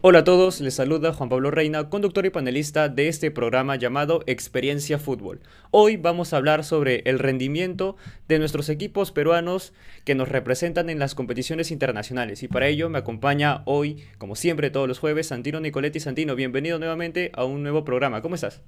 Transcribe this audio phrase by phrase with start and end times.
[0.00, 4.22] Hola a todos, les saluda Juan Pablo Reina, conductor y panelista de este programa llamado
[4.28, 5.40] Experiencia Fútbol.
[5.72, 7.96] Hoy vamos a hablar sobre el rendimiento
[8.28, 9.74] de nuestros equipos peruanos
[10.04, 14.70] que nos representan en las competiciones internacionales y para ello me acompaña hoy, como siempre
[14.70, 15.98] todos los jueves, Santino Nicoletti.
[15.98, 18.22] Santino, bienvenido nuevamente a un nuevo programa.
[18.22, 18.62] ¿Cómo estás?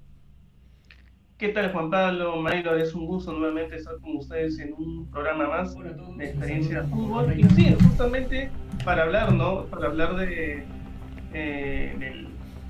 [1.38, 2.38] ¿Qué tal Juan Pablo?
[2.38, 7.38] Mario, es un gusto nuevamente estar con ustedes en un programa más de Experiencia Fútbol.
[7.38, 8.50] Y sí, justamente
[8.84, 9.66] para hablar, ¿no?
[9.66, 10.66] Para hablar de
[11.32, 12.26] eh,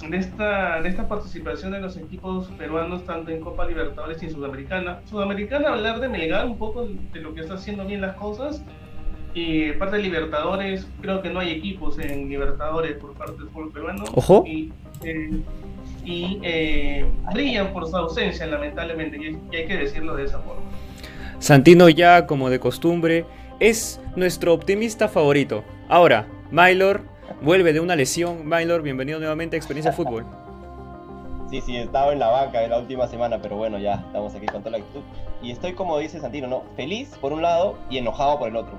[0.09, 4.33] de, esta, de esta participación de los equipos peruanos tanto en Copa Libertadores y en
[4.33, 5.01] Sudamericana.
[5.09, 8.63] Sudamericana, hablar de Melgar un poco de lo que está haciendo bien las cosas.
[9.33, 13.71] Y parte de Libertadores, creo que no hay equipos en Libertadores por parte del fútbol
[13.73, 14.05] peruano.
[14.15, 14.43] Ojo.
[14.47, 14.73] Y,
[15.05, 15.41] eh,
[16.05, 20.63] y eh, brillan por su ausencia, lamentablemente, y hay que decirlo de esa forma.
[21.39, 23.25] Santino ya, como de costumbre,
[23.61, 25.63] es nuestro optimista favorito.
[25.89, 27.03] Ahora, Mylor
[27.43, 28.47] Vuelve de una lesión.
[28.47, 30.27] Mylor, bienvenido nuevamente a Experiencia Fútbol.
[31.49, 34.47] Sí, sí, estaba en la banca en la última semana, pero bueno, ya estamos aquí
[34.47, 35.01] con toda la actitud.
[35.43, 36.63] Y estoy, como dice Santino, ¿no?
[36.77, 38.79] Feliz por un lado y enojado por el otro.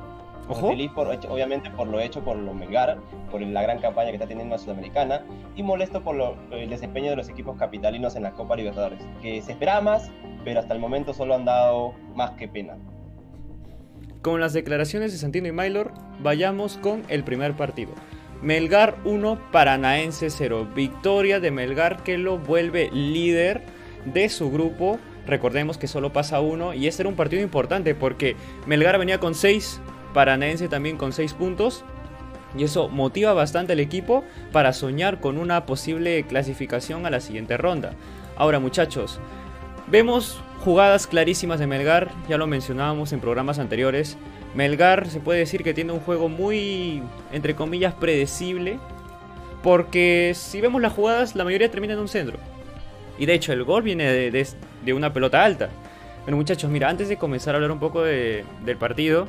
[0.60, 2.98] Feliz, por, obviamente, por lo hecho por lo Melgar,
[3.32, 5.24] por la gran campaña que está teniendo la Sudamericana,
[5.56, 6.16] y molesto por
[6.52, 10.12] el desempeño de los equipos capitalinos en la Copa Libertadores, que se esperaba más,
[10.44, 12.78] pero hasta el momento solo han dado más que pena.
[14.22, 17.92] Con las declaraciones de Santino y Mylor, vayamos con el primer partido.
[18.42, 20.68] Melgar 1, Paranaense 0.
[20.76, 23.64] Victoria de Melgar que lo vuelve líder
[24.06, 25.00] de su grupo.
[25.28, 29.36] Recordemos que solo pasa uno y este era un partido importante porque Melgar venía con
[29.36, 29.80] 6,
[30.14, 31.84] Paranaense también con 6 puntos.
[32.58, 37.56] Y eso motiva bastante al equipo para soñar con una posible clasificación a la siguiente
[37.56, 37.94] ronda.
[38.36, 39.20] Ahora muchachos,
[39.88, 44.18] vemos jugadas clarísimas de Melgar, ya lo mencionábamos en programas anteriores.
[44.56, 48.80] Melgar se puede decir que tiene un juego muy, entre comillas, predecible.
[49.64, 52.38] Porque si vemos las jugadas, la mayoría termina en un centro.
[53.20, 55.70] Y de hecho, el gol viene de, una pelota alta.
[56.24, 59.28] Bueno, muchachos, mira, antes de comenzar a hablar un poco del partido,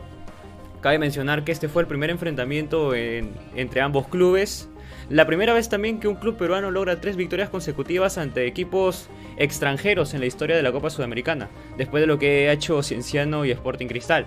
[0.80, 4.68] cabe mencionar que este fue el primer enfrentamiento entre ambos clubes.
[5.08, 10.14] La primera vez también que un club peruano logra tres victorias consecutivas ante equipos extranjeros
[10.14, 13.50] en la historia de la Copa Sudamericana, después de lo que ha hecho Cienciano y
[13.50, 14.26] Sporting Cristal.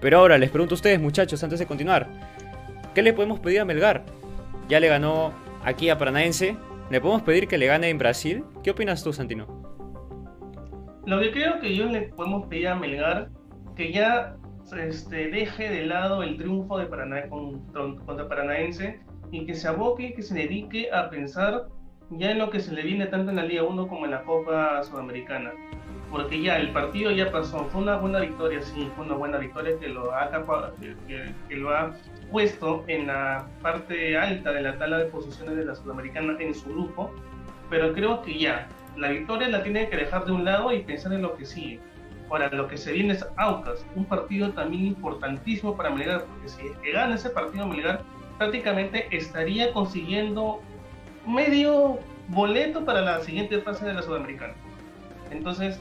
[0.00, 2.08] Pero ahora les pregunto a ustedes, muchachos, antes de continuar,
[2.94, 4.04] ¿qué le podemos pedir a Melgar?
[4.68, 5.32] Ya le ganó
[5.64, 6.56] aquí a Paranaense,
[6.90, 8.44] ¿le podemos pedir que le gane en Brasil?
[8.62, 9.46] ¿Qué opinas tú, Santino?
[11.06, 13.30] Lo que creo que yo le podemos pedir a Melgar,
[13.76, 14.36] que ya
[14.76, 19.00] este, deje de lado el triunfo de Paraná, contra Paranaense
[19.30, 21.66] y que se aboque, que se dedique a pensar
[22.10, 24.22] ya en lo que se le viene tanto en la Liga 1 como en la
[24.22, 25.52] Copa Sudamericana.
[26.10, 29.76] Porque ya el partido ya pasó, fue una buena victoria, sí, fue una buena victoria
[29.78, 30.30] que lo ha,
[31.48, 31.92] que, lo ha
[32.30, 36.68] puesto en la parte alta de la tabla de posiciones de la Sudamericana en su
[36.68, 37.10] grupo,
[37.68, 41.12] pero creo que ya, la victoria la tiene que dejar de un lado y pensar
[41.12, 41.80] en lo que sigue.
[42.30, 46.66] Ahora, lo que se viene es Aucas, un partido también importantísimo para Melgar, porque si
[46.66, 48.02] es que gana ese partido Melgar,
[48.38, 50.60] prácticamente estaría consiguiendo
[51.26, 51.98] medio
[52.28, 54.54] boleto para la siguiente fase de la Sudamericana.
[55.30, 55.80] Entonces,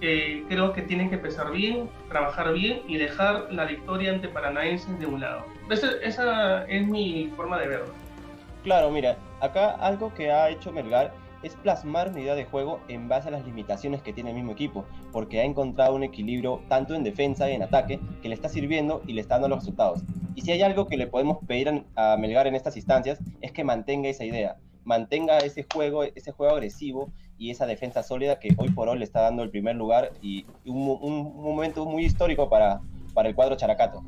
[0.00, 5.06] creo que tienen que empezar bien, trabajar bien y dejar la victoria ante Paranaense de
[5.06, 5.44] un lado.
[5.70, 7.92] Esa, es mi forma de verlo.
[8.64, 13.08] Claro, mira, acá algo que ha hecho Melgar es plasmar una idea de juego en
[13.08, 16.94] base a las limitaciones que tiene el mismo equipo, porque ha encontrado un equilibrio tanto
[16.94, 20.02] en defensa y en ataque que le está sirviendo y le está dando los resultados.
[20.34, 23.64] Y si hay algo que le podemos pedir a Melgar en estas instancias es que
[23.64, 28.70] mantenga esa idea, mantenga ese juego, ese juego agresivo y esa defensa sólida que hoy
[28.70, 32.80] por hoy le está dando el primer lugar y un, momento muy histórico para,
[33.14, 34.04] para el cuadro Characato.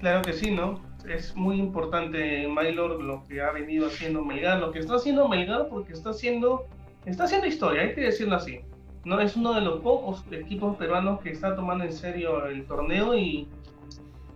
[0.00, 0.85] Claro que sí, ¿no?
[1.08, 5.68] Es muy importante Maylor lo que ha venido haciendo Melgar, lo que está haciendo Melgar
[5.68, 6.66] porque está haciendo,
[7.04, 8.60] está haciendo historia, hay que decirlo así.
[9.04, 13.16] No es uno de los pocos equipos peruanos que está tomando en serio el torneo
[13.16, 13.46] y,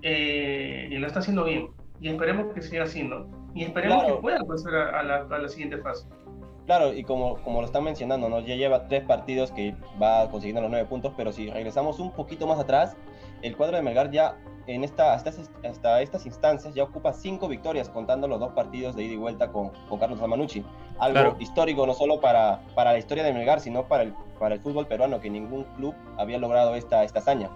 [0.03, 1.71] eh, y lo está haciendo bien.
[2.01, 3.27] Y esperemos que siga ¿no?
[3.55, 6.07] Y esperemos que pueda pasar a, la, siguiente fase.
[6.67, 8.41] Claro, y como, como lo están mencionando, ¿no?
[8.41, 12.47] ya lleva tres partidos que va consiguiendo los nueve puntos, pero si regresamos un poquito
[12.47, 12.97] más atrás,
[13.43, 15.33] el cuadro de Melgar ya en esta, hasta,
[15.69, 19.51] hasta estas instancias ya ocupa cinco victorias, contando los dos partidos de ida y vuelta
[19.51, 20.65] con, con Carlos Amanucci.
[20.99, 24.61] Algo histórico no solo para, para la historia de Melgar, sino para el, para el
[24.61, 27.51] fútbol peruano, que ningún club había logrado esta, esta hazaña.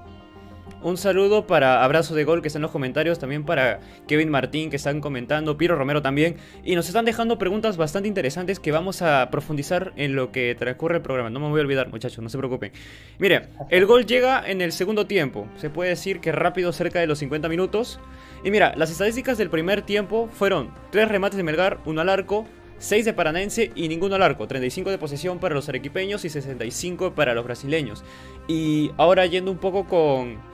[0.84, 4.68] Un saludo para Abrazo de Gol que está en los comentarios, también para Kevin Martín
[4.68, 6.36] que están comentando, Piero Romero también.
[6.62, 10.96] Y nos están dejando preguntas bastante interesantes que vamos a profundizar en lo que transcurre
[10.96, 11.30] el programa.
[11.30, 12.70] No me voy a olvidar muchachos, no se preocupen.
[13.18, 15.48] Mire, el gol llega en el segundo tiempo.
[15.56, 17.98] Se puede decir que rápido cerca de los 50 minutos.
[18.44, 22.44] Y mira, las estadísticas del primer tiempo fueron 3 remates de Melgar, 1 al arco,
[22.76, 24.46] 6 de Paranense y ninguno al arco.
[24.46, 28.04] 35 de posesión para los arequipeños y 65 para los brasileños.
[28.48, 30.52] Y ahora yendo un poco con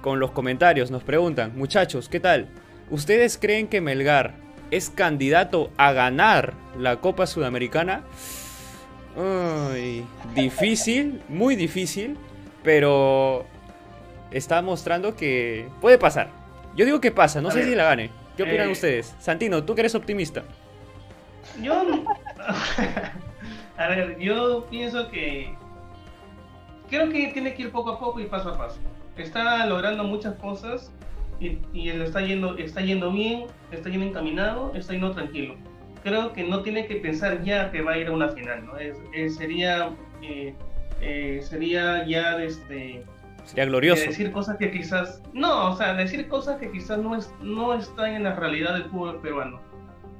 [0.00, 0.90] con los comentarios.
[0.90, 2.48] Nos preguntan, muchachos, ¿qué tal?
[2.90, 4.34] ¿Ustedes creen que Melgar
[4.70, 8.02] es candidato a ganar la Copa Sudamericana?
[10.34, 12.16] difícil, muy difícil,
[12.62, 13.44] pero
[14.30, 16.28] está mostrando que puede pasar.
[16.74, 18.10] Yo digo que pasa, no sé si la gane.
[18.36, 19.14] ¿Qué opinan eh, ustedes?
[19.18, 20.44] Santino, tú que eres optimista.
[21.60, 21.84] Yo...
[23.76, 25.54] a ver, yo pienso que...
[26.88, 28.78] Creo que tiene que ir poco a poco y paso a paso
[29.22, 30.92] está logrando muchas cosas
[31.40, 35.54] y, y está yendo, está yendo bien, está yendo encaminado, está yendo tranquilo.
[36.02, 38.76] Creo que no tiene que pensar ya que va a ir a una final, ¿no?
[38.78, 39.90] Es, sería,
[40.22, 40.54] eh,
[41.00, 43.04] eh, sería ya este,
[43.44, 44.02] Sería glorioso.
[44.04, 45.22] decir cosas que quizás.
[45.32, 48.84] No, o sea, decir cosas que quizás no, es, no están en la realidad del
[48.84, 49.60] fútbol peruano.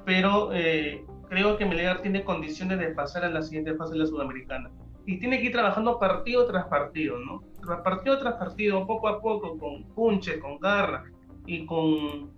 [0.05, 4.05] Pero eh, creo que Melgar tiene condiciones de pasar a la siguiente fase de la
[4.05, 4.69] Sudamericana
[5.05, 7.43] y tiene que ir trabajando partido tras partido, ¿no?
[7.83, 11.03] Partido tras partido, poco a poco, con punche, con garra
[11.45, 12.31] y con,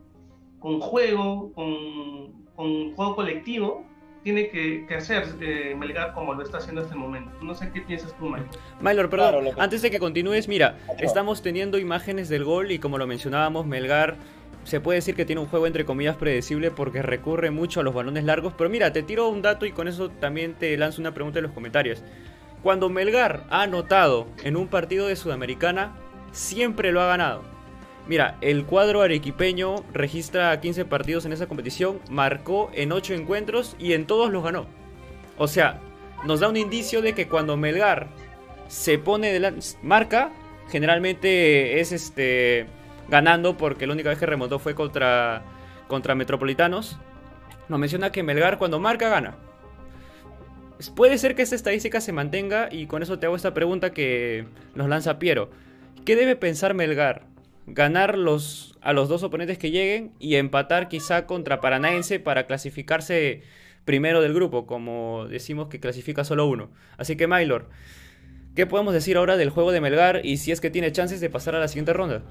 [0.60, 3.86] con juego, con, con juego colectivo,
[4.24, 7.32] tiene que, que hacer eh, Melgar como lo está haciendo hasta el momento.
[7.42, 8.48] No sé qué piensas tú, Mylor.
[8.80, 13.06] Mylor, perdón, antes de que continúes, mira, estamos teniendo imágenes del gol y como lo
[13.06, 14.16] mencionábamos, Melgar
[14.64, 17.94] se puede decir que tiene un juego entre comillas predecible porque recurre mucho a los
[17.94, 18.54] balones largos.
[18.58, 21.44] Pero mira, te tiro un dato y con eso también te lanzo una pregunta en
[21.44, 22.02] los comentarios.
[22.64, 25.98] Cuando Melgar ha anotado en un partido de Sudamericana,
[26.32, 27.44] siempre lo ha ganado.
[28.08, 33.94] Mira, el cuadro arequipeño registra 15 partidos en esa competición, marcó en 8 encuentros y
[33.94, 34.66] en todos los ganó.
[35.38, 35.82] O sea,
[36.24, 38.08] nos da un indicio de que cuando Melgar
[38.68, 40.32] se pone de la marca,
[40.70, 42.66] generalmente es este
[43.10, 45.44] ganando porque la única vez que remontó fue contra
[45.88, 46.98] contra Metropolitanos.
[47.68, 49.36] Nos menciona que Melgar cuando marca gana.
[50.92, 54.46] Puede ser que esta estadística se mantenga y con eso te hago esta pregunta que
[54.76, 55.50] nos lanza Piero.
[56.06, 57.24] ¿Qué debe pensar Melgar?
[57.66, 63.44] ¿Ganar los, a los dos oponentes que lleguen y empatar quizá contra Paranaense para clasificarse
[63.86, 66.70] primero del grupo, como decimos que clasifica solo uno?
[66.98, 67.70] Así que Mylor,
[68.56, 71.30] ¿qué podemos decir ahora del juego de Melgar y si es que tiene chances de
[71.30, 72.22] pasar a la siguiente ronda?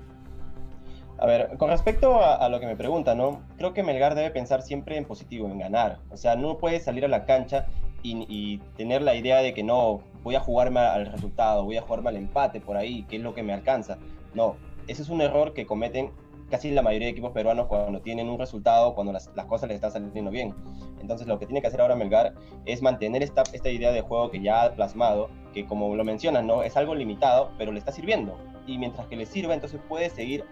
[1.19, 3.43] A ver, con respecto a, lo que me preguntan, ¿no?
[3.57, 6.01] Creo que Melgar debe pensar siempre en positivo, en ganar.
[6.11, 7.69] O sea, no puede salir a la cancha
[8.03, 12.11] y, tener la idea de que no, voy a jugarme al resultado, voy a jugarme
[12.11, 13.99] al empate por ahí, que es lo que me alcanza.
[14.35, 14.57] No,
[14.87, 16.11] ese es un error que cometen
[16.51, 19.93] casi la mayoría de equipos peruanos cuando tienen un resultado, cuando las, cosas les están
[19.93, 20.55] saliendo bien.
[21.01, 22.35] Entonces lo que tiene que hacer ahora Melgar
[22.67, 26.45] es mantener esta, esta idea de juego que ya ha plasmado, que como lo mencionas,
[26.45, 26.63] ¿no?
[26.63, 28.37] es algo limitado, pero le está sirviendo.
[28.67, 30.45] Y mientras que le sirva, entonces puede seguir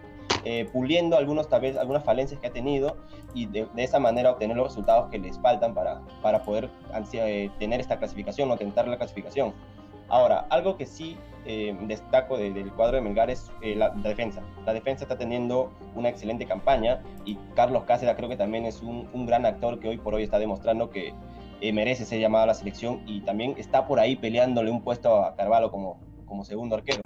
[0.44, 2.96] eh, puliendo algunos, tal vez, algunas falencias que ha tenido
[3.34, 6.70] y de, esa manera obtener los resultados que les faltan para, para poder
[7.12, 9.52] eh, tener esta clasificación o tentar la clasificación.
[10.08, 14.42] Ahora, algo que sí eh, destaco del cuadro de Melgar es la, defensa.
[14.66, 19.08] La defensa está teniendo una excelente campaña y Carlos Cáceres creo que también es un,
[19.12, 21.14] un gran actor que hoy por hoy está demostrando que
[21.72, 25.36] merece ser llamado a la selección y también está por ahí peleándole un puesto a
[25.36, 27.02] Carvalho como, como segundo arquero.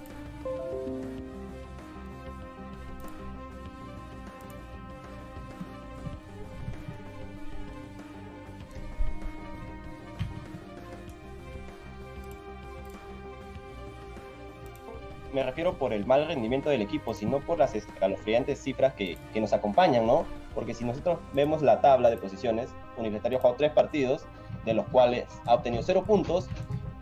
[15.35, 19.41] Me refiero por el mal rendimiento del equipo, sino por las escalofriantes cifras que, que
[19.41, 20.25] nos acompañan, ¿no?
[20.55, 24.25] Porque si nosotros vemos la tabla de posiciones, Universitario ha jugado tres partidos,
[24.63, 26.47] de los cuales ha obtenido cero puntos,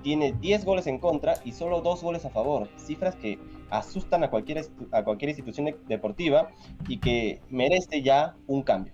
[0.02, 2.68] tiene 10 goles en contra y solo dos goles a favor.
[2.76, 3.38] Cifras que
[3.70, 6.50] asustan a cualquier, a cualquier institución deportiva
[6.88, 8.94] y que merece ya un cambio.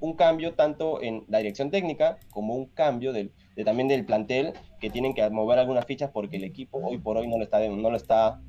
[0.00, 4.54] Un cambio tanto en la dirección técnica como un cambio del, de, también del plantel
[4.80, 7.60] que tienen que mover algunas fichas porque el equipo hoy por hoy no lo está,
[7.68, 8.40] no lo está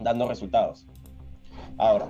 [0.00, 0.86] dando resultados.
[1.78, 2.08] Ahora,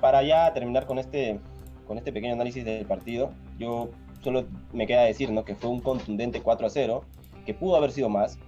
[0.00, 1.40] para ya terminar con este,
[1.86, 3.90] con este pequeño análisis del partido, yo
[4.22, 5.44] solo me queda decir ¿no?
[5.44, 7.04] que fue un contundente 4 a 0,
[7.44, 8.38] que pudo haber sido más,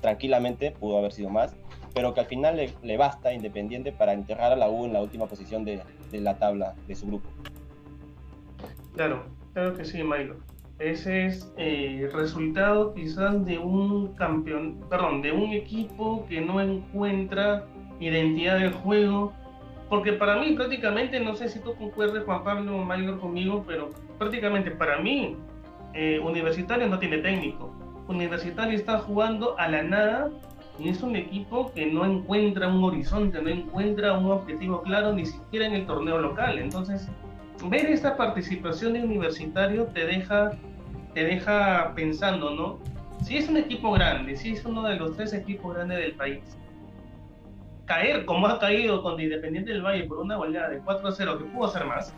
[0.00, 1.54] tranquilamente pudo haber sido más,
[1.94, 5.26] pero que al final le, basta Independiente para enterrar a la U en la última
[5.26, 7.28] posición de, de la tabla de su grupo.
[8.94, 10.36] Claro, claro que sí, Milo.
[10.78, 16.60] Ese es el eh, resultado quizás de un campeón, perdón, de un equipo que no
[16.60, 17.66] encuentra
[18.02, 19.32] identidad del juego
[19.88, 24.70] Porque para mí prácticamente, no sé si tú concuerdes Juan Pablo Mayor conmigo, pero prácticamente
[24.70, 25.36] para mí
[25.92, 27.74] eh, Universitario no tiene técnico.
[28.08, 30.30] Universitario está jugando a la nada
[30.78, 35.26] y es un equipo que no encuentra un horizonte, no encuentra un objetivo claro ni
[35.26, 36.58] siquiera en el torneo local.
[36.58, 37.08] Entonces,
[37.68, 40.52] ver esta participación de Universitario te deja,
[41.14, 42.78] te deja pensando, ¿no?
[43.22, 46.40] Si es un equipo grande, si es uno de los tres equipos grandes del país,
[47.86, 51.38] caer como ha caído con Independiente del Valle por una goleada de 4 a 0
[51.38, 52.14] que pudo ser más,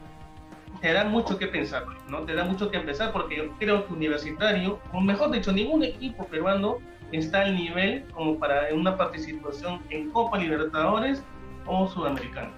[0.80, 2.21] te da mucho que pensar, ¿no?
[2.25, 6.25] Te da mucho que pensar porque yo creo que Universitario, o mejor dicho, ningún equipo
[6.26, 6.78] peruano
[7.12, 11.23] está al nivel como para una participación en Copa Libertadores
[11.66, 12.52] o Sudamericana.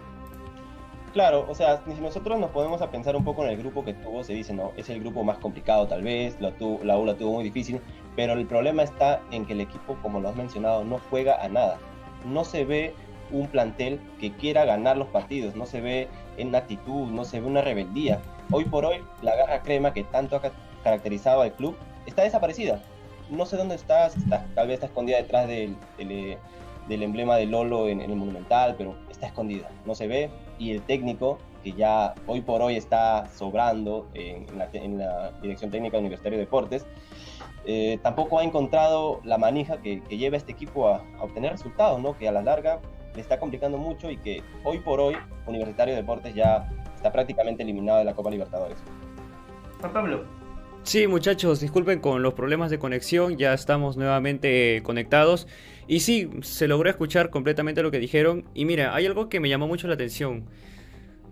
[1.13, 3.95] Claro, o sea, si nosotros nos podemos a pensar un poco en el grupo que
[3.95, 7.15] tuvo, se dice, no, es el grupo más complicado tal vez, la, la U la
[7.15, 7.81] tuvo muy difícil,
[8.17, 11.49] pero el problema está en que el equipo, como lo has mencionado, no juega a
[11.49, 11.79] nada.
[12.27, 12.95] No se ve
[13.31, 17.47] un plantel que quiera ganar los partidos, no se ve en actitud, no se ve
[17.47, 18.21] una rebeldía.
[18.51, 20.43] Hoy por hoy, la garra crema que tanto ha
[20.85, 22.81] caracterizado al club está desaparecida.
[23.31, 24.09] No sé dónde está,
[24.55, 29.27] tal vez está escondida detrás del, del, emblema de Lolo en, el Monumental, pero está
[29.27, 30.31] escondida, no se ve.
[30.59, 36.39] Y el técnico, que ya hoy por hoy está sobrando en, la, Dirección Técnica Universitario
[36.39, 36.87] de Deportes,
[37.67, 42.01] eh, tampoco ha encontrado la manija que, lleva a este equipo a, a, obtener resultados,
[42.01, 42.17] ¿no?
[42.17, 42.81] que a la larga
[43.15, 47.63] le está complicando mucho y que hoy por hoy Universitario de Deportes ya está prácticamente
[47.63, 48.79] eliminado de la Copa Libertadores.
[49.81, 50.25] Juan Pablo.
[50.83, 55.49] Sí, muchachos, disculpen con los problemas de conexión, ya estamos nuevamente conectados.
[55.89, 58.45] Y sí, se logró escuchar completamente lo que dijeron.
[58.55, 60.45] Y mira, hay algo que me llamó mucho la atención.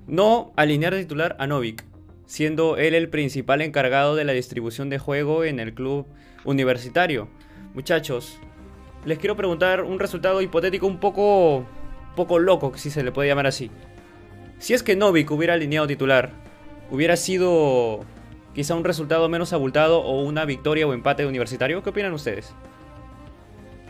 [0.09, 1.85] No alinear de titular a Novik,
[2.27, 6.07] siendo él el principal encargado de la distribución de juego en el club
[6.45, 7.29] universitario.
[7.75, 8.39] Muchachos,
[9.05, 11.67] les quiero preguntar un resultado hipotético un poco,
[12.17, 13.71] poco loco, si se le puede llamar así.
[14.59, 16.31] Si es que Novik hubiera alineado titular,
[16.91, 18.05] ¿hubiera sido
[18.55, 21.83] quizá un resultado menos abultado o una victoria o empate de universitario?
[21.83, 22.55] ¿Qué opinan ustedes?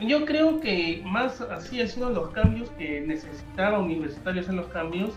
[0.00, 5.10] Yo creo que más así han sido los cambios que necesitaba Universitarios en los cambios.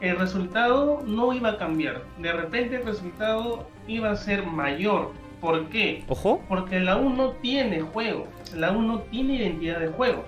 [0.00, 2.02] El resultado no iba a cambiar.
[2.18, 6.04] De repente el resultado iba a ser mayor ¿Por qué?
[6.08, 6.42] Ojo.
[6.48, 10.24] Porque la U no tiene juego, la U no tiene identidad de juego,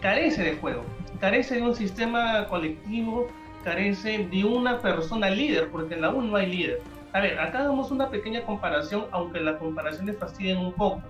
[0.00, 0.82] carece de juego,
[1.20, 3.26] carece de un sistema colectivo,
[3.64, 6.80] carece de una persona líder, porque en la U no hay líder.
[7.12, 11.02] A ver, acá damos una pequeña comparación, aunque las comparaciones fastidien un poco.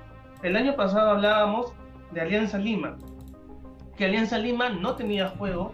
[0.43, 1.73] El año pasado hablábamos
[2.11, 2.97] de Alianza Lima,
[3.97, 5.73] que Alianza Lima no tenía juego,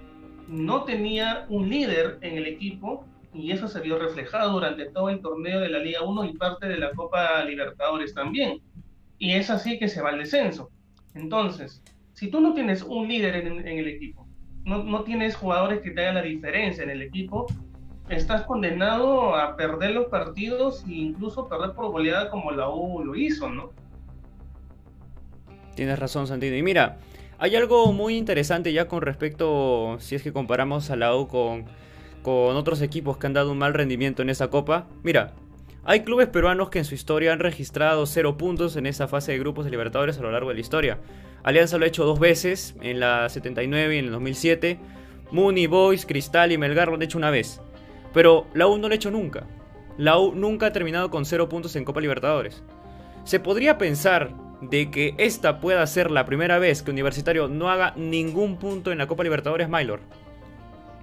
[0.52, 5.21] no tenía un líder en el equipo y eso se vio reflejado durante todo el
[5.21, 8.61] torneo de la Liga 1 y parte de la Copa Libertadores también.
[9.18, 10.71] Y es así que se va al descenso.
[11.14, 11.82] Entonces,
[12.12, 14.26] si tú no tienes un líder en, el equipo,
[14.64, 17.47] no, no, tienes jugadores que te hagan la diferencia en el equipo,
[18.11, 23.16] estás condenado a perder los partidos e incluso perder por goleada como la U lo
[23.16, 23.73] hizo, ¿no?
[25.75, 26.56] Tienes razón, Santino.
[26.56, 26.99] Y mira,
[27.42, 31.66] hay algo muy interesante ya con respecto, si es que comparamos a la U con
[32.22, 34.87] con otros equipos que han dado un mal rendimiento en esa copa.
[35.02, 35.34] Mira,
[35.84, 39.38] hay clubes peruanos que en su historia han registrado 0 puntos en esa fase de
[39.38, 40.99] grupos de Libertadores a lo largo de la historia.
[41.42, 44.78] Alianza lo ha hecho dos veces, en la 79 y en el 2007.
[45.32, 47.61] Muni, Boys, Cristal y Melgar lo han hecho una vez.
[48.14, 49.46] Pero la U no lo ha hecho nunca.
[49.99, 52.62] La U nunca ha terminado con 0 puntos en Copa Libertadores.
[53.25, 54.32] Se podría pensar
[54.62, 58.99] de que esta pueda ser la primera vez que Universitario no haga ningún punto en
[58.99, 60.00] la Copa Libertadores Mylor.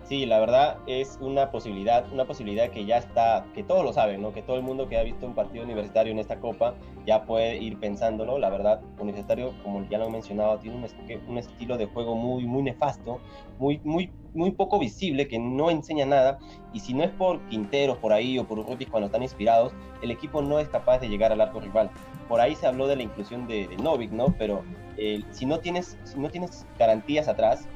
[0.09, 4.23] Sí, la verdad es una posibilidad, una posibilidad que ya está, que todos lo saben,
[4.23, 4.33] ¿no?
[4.33, 6.73] Que todo el mundo que ha visto un partido universitario en esta copa
[7.05, 8.39] ya puede ir pensándolo.
[8.39, 10.87] La verdad, Universitario, como ya lo he mencionado, tiene un,
[11.27, 13.19] un estilo de juego muy, muy nefasto,
[13.59, 16.39] muy, muy, muy poco visible, que no enseña nada.
[16.73, 20.09] Y si no es por Quinteros por ahí o por Rutis cuando están inspirados, el
[20.09, 21.91] equipo no es capaz de llegar al arco rival.
[22.27, 24.33] Por ahí se habló de la inclusión de, de Novik, ¿no?
[24.39, 24.63] Pero
[24.97, 27.67] eh, si, no tienes, si no tienes garantías atrás,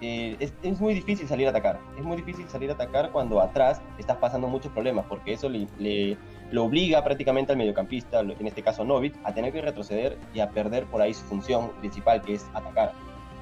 [0.00, 1.78] eh, es, muy difícil salir a atacar.
[1.98, 5.66] Es muy difícil salir a atacar cuando atrás estás pasando muchos problemas, porque eso le,
[5.78, 6.16] le,
[6.58, 10.86] obliga prácticamente al mediocampista, en este caso Novik, a tener que retroceder y a perder
[10.86, 12.92] por ahí su función principal, que es atacar.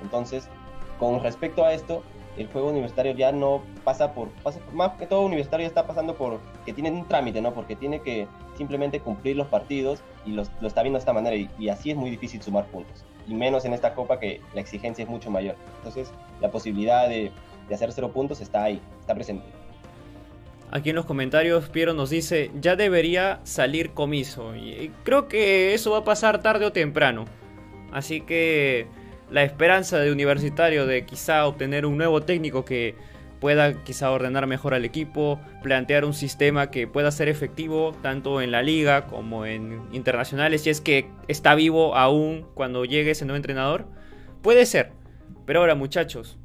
[0.02, 0.48] Entonces,
[0.98, 2.02] con respecto a esto,
[2.36, 6.40] el juego universitario ya no pasa por, pasa más que todo universitario está pasando por
[6.64, 7.54] que tiene un trámite, ¿no?
[7.54, 11.36] Porque tiene que simplemente cumplir los partidos y los, lo está viendo de esta manera
[11.36, 15.04] y así es muy difícil sumar puntos y menos en esta copa que la exigencia
[15.04, 15.54] es mucho mayor.
[15.76, 17.30] Entonces, la posibilidad de,
[17.72, 19.44] hacer cero puntos está ahí, está presente.
[20.70, 24.56] Aquí en los comentarios Piero nos dice, ya debería salir comiso.
[24.56, 27.26] Y creo que eso va a pasar tarde o temprano.
[27.92, 28.86] Así que
[29.30, 32.94] la esperanza de Universitario de quizá obtener un nuevo técnico que
[33.40, 38.50] pueda quizá ordenar mejor al equipo, plantear un sistema que pueda ser efectivo tanto en
[38.50, 43.36] la liga como en internacionales, si es que está vivo aún cuando llegue ese nuevo
[43.36, 43.86] entrenador.
[44.42, 44.92] Puede ser.
[45.46, 46.38] Pero ahora muchachos,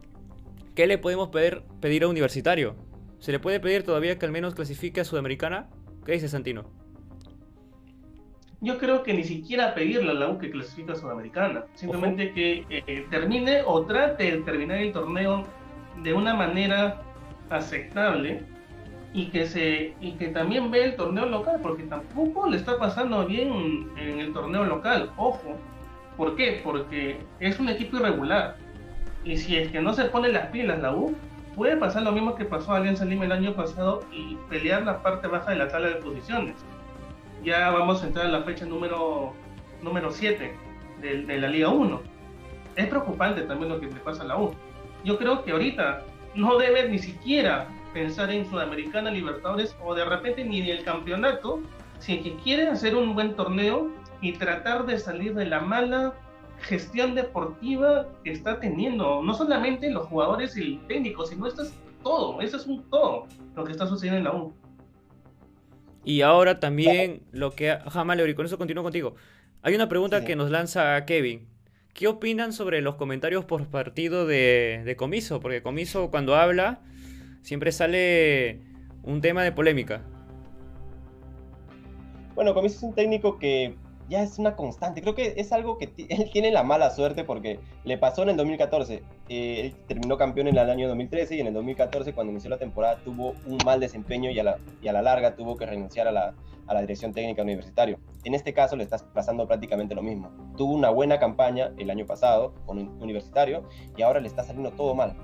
[0.75, 2.75] ¿qué le podemos pedir, pedir a Universitario?
[3.19, 5.69] ¿Se le puede pedir todavía que al menos clasifique a Sudamericana?
[6.05, 6.65] ¿Qué dice Santino?
[8.61, 11.65] Yo creo que ni siquiera pedirle a la U que clasifique a Sudamericana.
[11.73, 15.45] Simplemente que eh, termine o trate de terminar el torneo
[16.01, 17.01] de una manera
[17.49, 18.43] aceptable
[19.13, 23.25] y que se y que también ve el torneo local porque tampoco le está pasando
[23.25, 25.57] bien en el torneo local ojo.
[26.17, 26.61] ¿por qué?
[26.63, 28.57] porque es un equipo irregular.
[29.23, 31.15] Y si es que no se pone las pilas la U
[31.55, 35.01] puede pasar lo mismo que pasó a Alianza Lima el año pasado y pelear la
[35.01, 36.55] parte baja de la tabla de posiciones.
[37.43, 39.33] Ya vamos a entrar en la fecha número
[39.81, 40.55] número 7
[41.01, 42.13] de, de la Liga 1
[42.75, 44.53] es preocupante también lo que le pasa a la U
[45.03, 46.03] yo creo que ahorita
[46.35, 51.61] no debe ni siquiera pensar en Sudamericana, Libertadores o de repente ni en el campeonato,
[51.99, 53.91] si que quiere hacer un buen torneo
[54.21, 56.13] y tratar de salir de la mala
[56.61, 61.73] gestión deportiva que está teniendo, no solamente los jugadores y el técnico, sino esto es
[62.03, 64.53] todo, eso es un todo lo que está sucediendo en la U.
[66.05, 67.77] Y ahora también lo que...
[67.89, 69.15] Jamás, Leori, con eso continúo contigo.
[69.61, 71.47] Hay una pregunta que nos lanza Kevin.
[71.93, 75.39] ¿Qué opinan sobre los comentarios por partido de, Comiso?
[75.39, 76.81] Porque Comiso cuando habla
[77.43, 78.61] siempre sale
[79.03, 80.01] un tema de polémica.
[82.33, 83.75] Bueno, Comiso es un técnico que
[84.09, 85.01] ya es una constante.
[85.01, 88.37] Creo que es algo que él tiene la mala suerte porque le pasó en el
[88.37, 89.03] 2014.
[89.29, 92.57] Eh, él terminó campeón en el año 2013 y en el 2014, cuando inició la
[92.57, 96.07] temporada, tuvo un mal desempeño y a la, y a la larga tuvo que renunciar
[96.07, 96.33] a la,
[96.67, 97.99] a la dirección técnica universitario.
[98.23, 100.31] En este caso le estás pasando prácticamente lo mismo.
[100.57, 103.63] Tuvo una buena campaña el año pasado con un universitario
[103.97, 105.15] y ahora le está saliendo todo mal.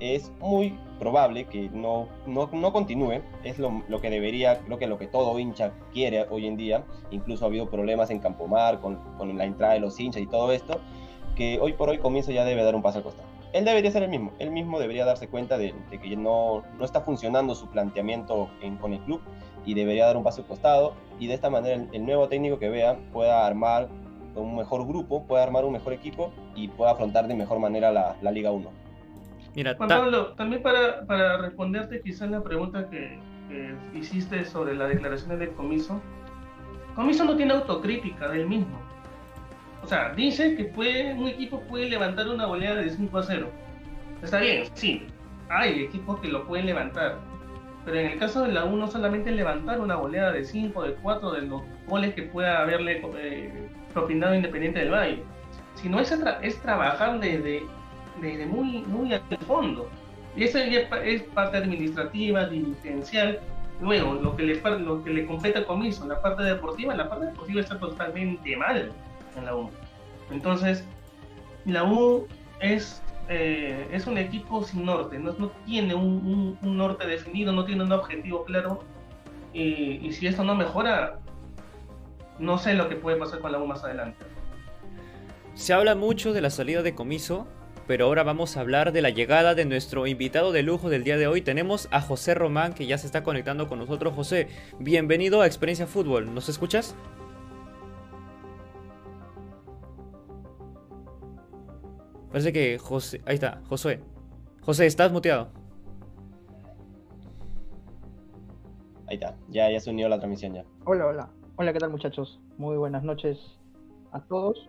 [0.00, 4.86] Es muy probable que no, no, no continúe, es lo, lo, que debería, creo que
[4.86, 8.96] lo que todo hincha quiere hoy en día, incluso ha habido problemas en Campomar con,
[9.16, 10.80] con la entrada de los hinchas y todo esto,
[11.34, 13.28] que hoy por hoy comienzo ya debe dar un paso al costado.
[13.52, 17.00] Él debería ser el mismo, él mismo debería darse cuenta de, que no, no está
[17.00, 19.20] funcionando su planteamiento en, con el club
[19.64, 22.68] y debería dar un paso al costado y de esta manera el, nuevo técnico que
[22.68, 23.88] vea pueda armar
[24.34, 28.16] un mejor grupo, pueda armar un mejor equipo y pueda afrontar de mejor manera la,
[28.20, 28.85] la Liga 1.
[29.56, 33.18] Mira, Juan Pablo, también para, para responderte quizás la pregunta que,
[33.94, 36.02] hiciste sobre las declaraciones de Comiso,
[36.94, 38.78] Comiso no tiene autocrítica del mismo.
[39.82, 43.50] O sea, dice que puede, un equipo puede levantar una goleada de 5 a 0.
[44.22, 45.06] Está bien, sí,
[45.48, 47.16] hay equipos que lo pueden levantar,
[47.86, 50.94] pero en el caso de la U no solamente levantar una goleada de 5, de
[50.96, 55.22] 4, de los goles que pueda haberle eh, propinado Independiente del Valle,
[55.76, 57.62] sino es, es trabajar desde,
[58.20, 59.88] desde muy, muy al fondo.
[60.36, 63.40] Y eso es parte administrativa, dirigencial.
[63.80, 67.26] Luego, lo que le, lo que le compete al comiso, la parte deportiva, la parte
[67.26, 68.92] deportiva está totalmente mal
[69.36, 69.70] en la U.
[70.30, 70.84] Entonces,
[71.64, 72.26] la U
[72.60, 75.32] es eh, es un equipo sin norte, no,
[75.66, 78.84] tiene un, norte definido, no tiene un objetivo claro.
[79.52, 81.18] Y, si esto no mejora,
[82.38, 84.24] no sé lo que puede pasar con la U más adelante.
[85.54, 87.48] Se habla mucho de la salida de Comiso,
[87.86, 91.16] pero ahora vamos a hablar de la llegada de nuestro invitado de lujo del día
[91.16, 91.42] de hoy.
[91.42, 94.14] Tenemos a José Román que ya se está conectando con nosotros.
[94.14, 96.34] José, bienvenido a Experiencia Fútbol.
[96.34, 96.96] ¿Nos escuchas?
[102.30, 103.22] Parece que José.
[103.24, 104.00] Ahí está, Josué.
[104.60, 105.48] José, estás muteado.
[109.06, 110.64] Ahí está, ya, ya se unió la transmisión ya.
[110.84, 111.30] Hola, hola.
[111.54, 112.40] Hola, ¿qué tal muchachos?
[112.58, 113.38] Muy buenas noches
[114.12, 114.68] a todos.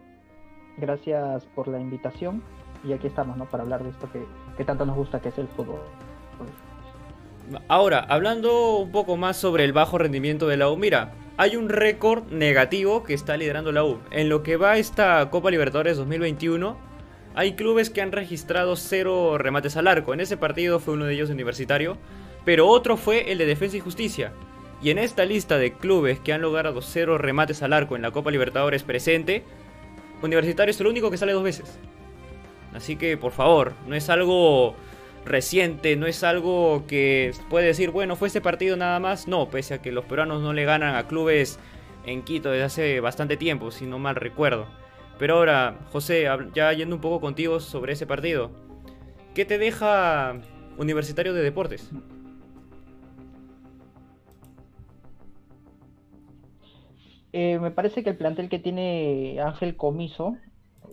[0.77, 2.43] Gracias por la invitación.
[2.83, 3.45] Y aquí estamos, ¿no?
[3.45, 5.79] Para hablar de esto que, que tanto nos gusta, que es el fútbol.
[7.67, 11.69] Ahora, hablando un poco más sobre el bajo rendimiento de la U, mira, hay un
[11.69, 13.99] récord negativo que está liderando la U.
[14.11, 16.77] En lo que va esta Copa Libertadores 2021,
[17.35, 20.13] hay clubes que han registrado cero remates al arco.
[20.13, 21.97] En ese partido fue uno de ellos universitario,
[22.43, 24.33] pero otro fue el de Defensa y Justicia.
[24.81, 28.11] Y en esta lista de clubes que han logrado cero remates al arco en la
[28.11, 29.43] Copa Libertadores presente,
[30.21, 31.79] Universitario es el único que sale dos veces.
[32.77, 34.75] Así que, por favor, no es algo
[35.25, 39.27] reciente, no es algo que puede decir, bueno, fue este partido nada más.
[39.27, 41.59] No, pese a que los peruanos no le ganan a clubes
[42.05, 44.67] en Quito desde hace bastante tiempo, si no mal recuerdo.
[45.17, 48.51] Pero ahora, José, ya yendo un poco contigo sobre ese partido,
[49.33, 50.35] ¿qué te deja
[50.77, 51.89] Universitario de Deportes?
[57.33, 60.37] Eh, me parece que el plantel que tiene Ángel Comiso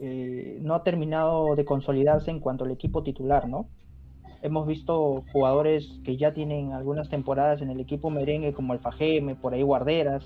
[0.06, 3.68] eh, no ha terminado de consolidarse en cuanto al equipo titular, ¿no?
[4.42, 9.34] Hemos visto jugadores que ya tienen algunas temporadas en el equipo merengue, como el Fajeme,
[9.34, 10.22] por ahí Guarderas,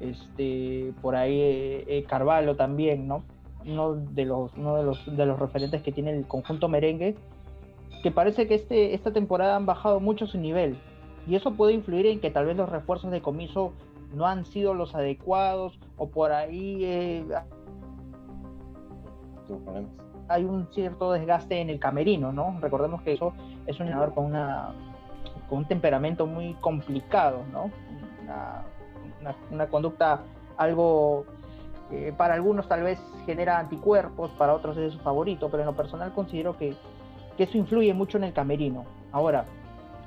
[0.00, 3.24] este, por ahí eh, Carvalho también, ¿no?
[3.66, 7.16] Uno de los, uno de los, de los referentes que tiene el conjunto merengue,
[8.02, 10.76] que parece que este, esta temporada han bajado mucho su nivel.
[11.26, 13.72] Y eso puede influir en que tal vez los refuerzos de comiso
[14.14, 17.24] no han sido los adecuados o por ahí eh,
[20.28, 22.58] hay un cierto desgaste en el camerino, ¿no?
[22.60, 23.32] Recordemos que eso
[23.66, 24.72] es un entrenador con una
[25.48, 27.70] con un temperamento muy complicado, ¿no?
[29.50, 30.20] Una, conducta
[30.58, 31.24] algo
[31.90, 35.74] eh, para algunos tal vez genera anticuerpos, para otros es su favorito, pero en lo
[35.74, 36.76] personal considero que,
[37.36, 38.84] que eso influye mucho en el camerino.
[39.10, 39.46] Ahora,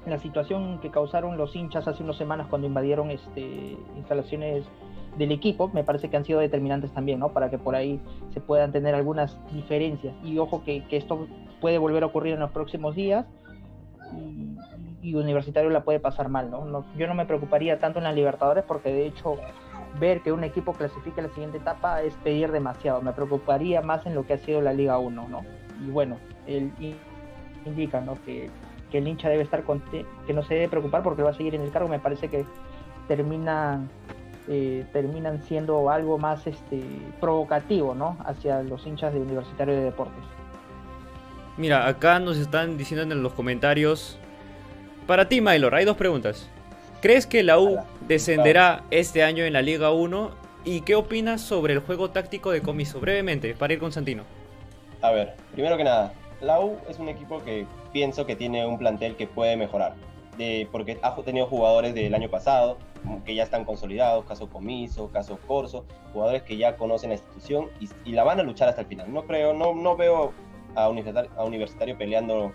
[0.06, 4.64] la situación que causaron los hinchas hace unas semanas cuando invadieron este, instalaciones
[5.18, 7.30] del equipo, me parece que han sido determinantes también, ¿no?
[7.30, 8.00] Para que por ahí
[8.34, 10.14] se puedan tener algunas diferencias.
[10.24, 11.28] Y ojo que, esto
[11.60, 13.26] puede volver a ocurrir en los próximos días
[15.02, 16.86] y, Universitario la puede pasar mal, ¿no?
[16.96, 19.38] Yo no me preocuparía tanto en las Libertadores porque de hecho
[20.00, 23.02] ver que un equipo clasifique la siguiente etapa es pedir demasiado.
[23.02, 25.42] Me preocuparía más en lo que ha sido la Liga 1, ¿no?
[25.86, 26.72] Y bueno, él
[27.66, 28.18] indica, ¿no?
[28.24, 28.50] Que,
[28.92, 31.56] que el hincha debe estar con que no se debe preocupar porque va a seguir
[31.56, 31.90] en el cargo.
[31.90, 32.46] Me parece que
[33.08, 33.88] termina
[34.48, 36.82] eh, terminan siendo algo más este,
[37.20, 38.18] provocativo ¿no?
[38.26, 40.24] hacia los hinchas de Universitario de Deportes.
[41.58, 44.18] Mira, acá nos están diciendo en los comentarios.
[45.06, 46.50] Para ti, Mylor, hay dos preguntas.
[47.02, 47.78] ¿Crees que la U
[48.08, 50.32] descenderá este año en la Liga 1?
[50.64, 53.00] ¿Y qué opinas sobre el juego táctico de Comiso?
[53.00, 54.24] Brevemente, para ir con Santino.
[55.02, 58.78] A ver, primero que nada, la U es un equipo que pienso que tiene un
[58.78, 59.96] plantel que puede mejorar.
[60.38, 62.78] De, porque ha tenido jugadores del año pasado,
[63.26, 68.12] que ya están consolidados, caso Comiso, caso Corso, jugadores que ya conocen la institución y,
[68.12, 69.12] la van a luchar hasta el final.
[69.12, 70.34] No creo, no, no veo
[70.76, 72.54] a Universitario, peleando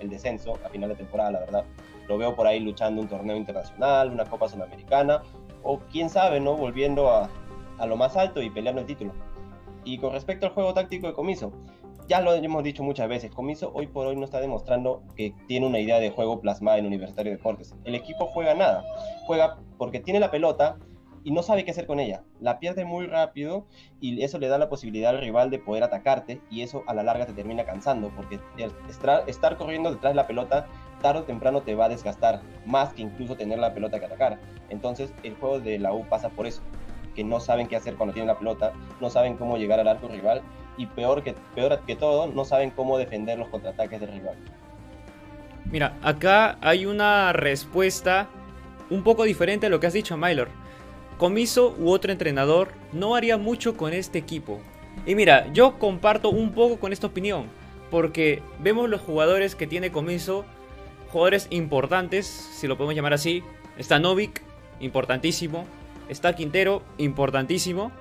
[0.00, 1.64] el descenso a final de temporada, la verdad.
[2.08, 5.22] Lo veo por ahí luchando un torneo internacional, una Copa Sudamericana,
[5.62, 6.56] o quién sabe, ¿no?
[6.56, 7.30] Volviendo a,
[7.78, 9.12] a lo más alto y peleando el título.
[9.84, 11.52] Y con respecto al juego táctico de Comiso,
[12.08, 15.66] ya lo hemos dicho muchas veces, Comiso hoy por hoy no está demostrando que tiene
[15.66, 17.74] una idea de juego plasmada en Universitario de Deportes.
[17.84, 18.84] El equipo juega nada,
[19.26, 20.78] juega porque tiene la pelota
[21.24, 22.22] y no sabe qué hacer con ella.
[22.40, 23.66] La pierde muy rápido
[24.00, 27.02] y eso le da la posibilidad al rival de poder atacarte y eso a la
[27.02, 28.40] larga te termina cansando porque
[29.26, 30.66] estar corriendo detrás de la pelota
[31.00, 34.40] tarde o temprano te va a desgastar más que incluso tener la pelota que atacar.
[34.68, 36.62] Entonces el juego de la U pasa por eso,
[37.14, 40.08] que no saben qué hacer cuando tienen la pelota, no saben cómo llegar al arco
[40.08, 40.42] rival
[40.76, 44.36] y peor que, peor que todo, no saben cómo defender los contraataques del rival.
[45.70, 48.28] Mira, acá hay una respuesta
[48.90, 50.48] un poco diferente a lo que has dicho, Mylor.
[51.18, 54.60] Comiso u otro entrenador no haría mucho con este equipo.
[55.06, 57.46] Y mira, yo comparto un poco con esta opinión,
[57.90, 60.44] porque vemos los jugadores que tiene Comiso,
[61.10, 63.42] jugadores importantes, si lo podemos llamar así.
[63.78, 64.42] Está Novik,
[64.80, 65.66] importantísimo.
[66.08, 67.92] Está Quintero, importantísimo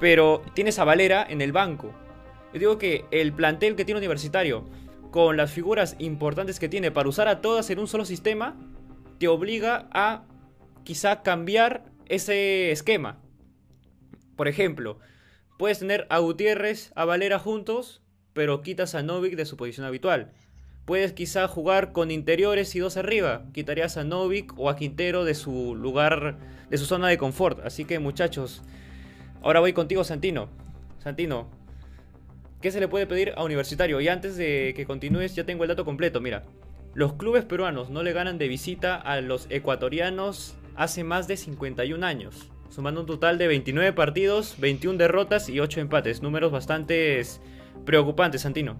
[0.00, 1.92] pero tienes a Valera en el banco.
[2.52, 4.64] Yo digo que el plantel que tiene Universitario,
[5.10, 8.56] con las figuras importantes que tiene para usar a todas en un solo sistema,
[9.18, 10.24] te obliga a
[10.84, 13.18] quizá cambiar ese esquema.
[14.36, 14.98] Por ejemplo,
[15.58, 20.32] puedes tener a Gutiérrez, a Valera juntos, pero quitas a Novik de su posición habitual.
[20.84, 23.46] Puedes quizá jugar con interiores y dos arriba.
[23.52, 26.38] Quitarías a Novik o a Quintero de su lugar,
[26.70, 27.58] de su zona de confort.
[27.64, 28.62] Así que muchachos,
[29.46, 30.48] Ahora voy contigo, Santino.
[30.98, 31.46] Santino,
[32.60, 34.00] ¿qué se le puede pedir a Universitario?
[34.00, 36.20] Y antes de que continúes, ya tengo el dato completo.
[36.20, 36.42] Mira,
[36.94, 42.04] los clubes peruanos no le ganan de visita a los ecuatorianos hace más de 51
[42.04, 46.22] años, sumando un total de 29 partidos, 21 derrotas y 8 empates.
[46.22, 47.22] Números bastante
[47.84, 48.76] preocupantes, Santino.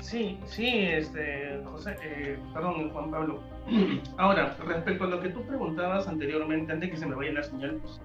[0.00, 3.42] Sí, sí, este, José, eh, perdón, Juan Pablo.
[4.16, 7.42] Ahora, respecto a lo que tú preguntabas anteriormente, antes de que se me vaya la
[7.42, 8.00] señal, pues,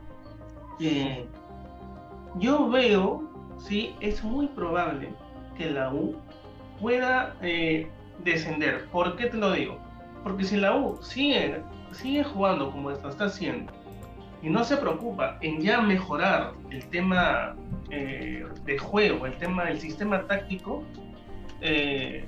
[2.40, 3.24] yo veo,
[3.58, 5.14] sí, es muy probable
[5.58, 6.16] que la U
[6.80, 7.88] pueda eh,
[8.24, 8.86] descender.
[8.90, 9.78] ¿Por qué te lo digo?
[10.24, 13.72] Porque si la U sigue, sigue jugando como está, haciendo
[14.42, 17.56] y no se preocupa en ya mejorar el tema
[17.90, 20.84] eh, de juego, el tema del sistema táctico,
[21.62, 22.26] eh,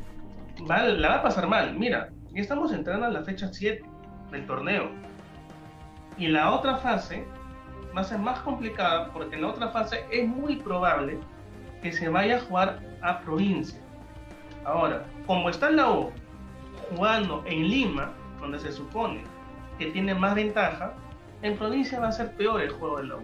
[0.65, 1.77] la va a pasar mal.
[1.77, 3.83] Mira, ya estamos entrando a la fecha 7
[4.31, 4.89] del torneo.
[6.17, 7.25] Y la otra fase
[7.95, 11.19] va a ser más complicada porque en la otra fase es muy probable
[11.81, 13.79] que se vaya a jugar a provincia.
[14.65, 16.11] Ahora, como está la U
[16.89, 19.23] jugando en Lima, donde se supone
[19.77, 20.93] que tiene más ventaja,
[21.41, 23.23] en provincia va a ser peor el juego de la U.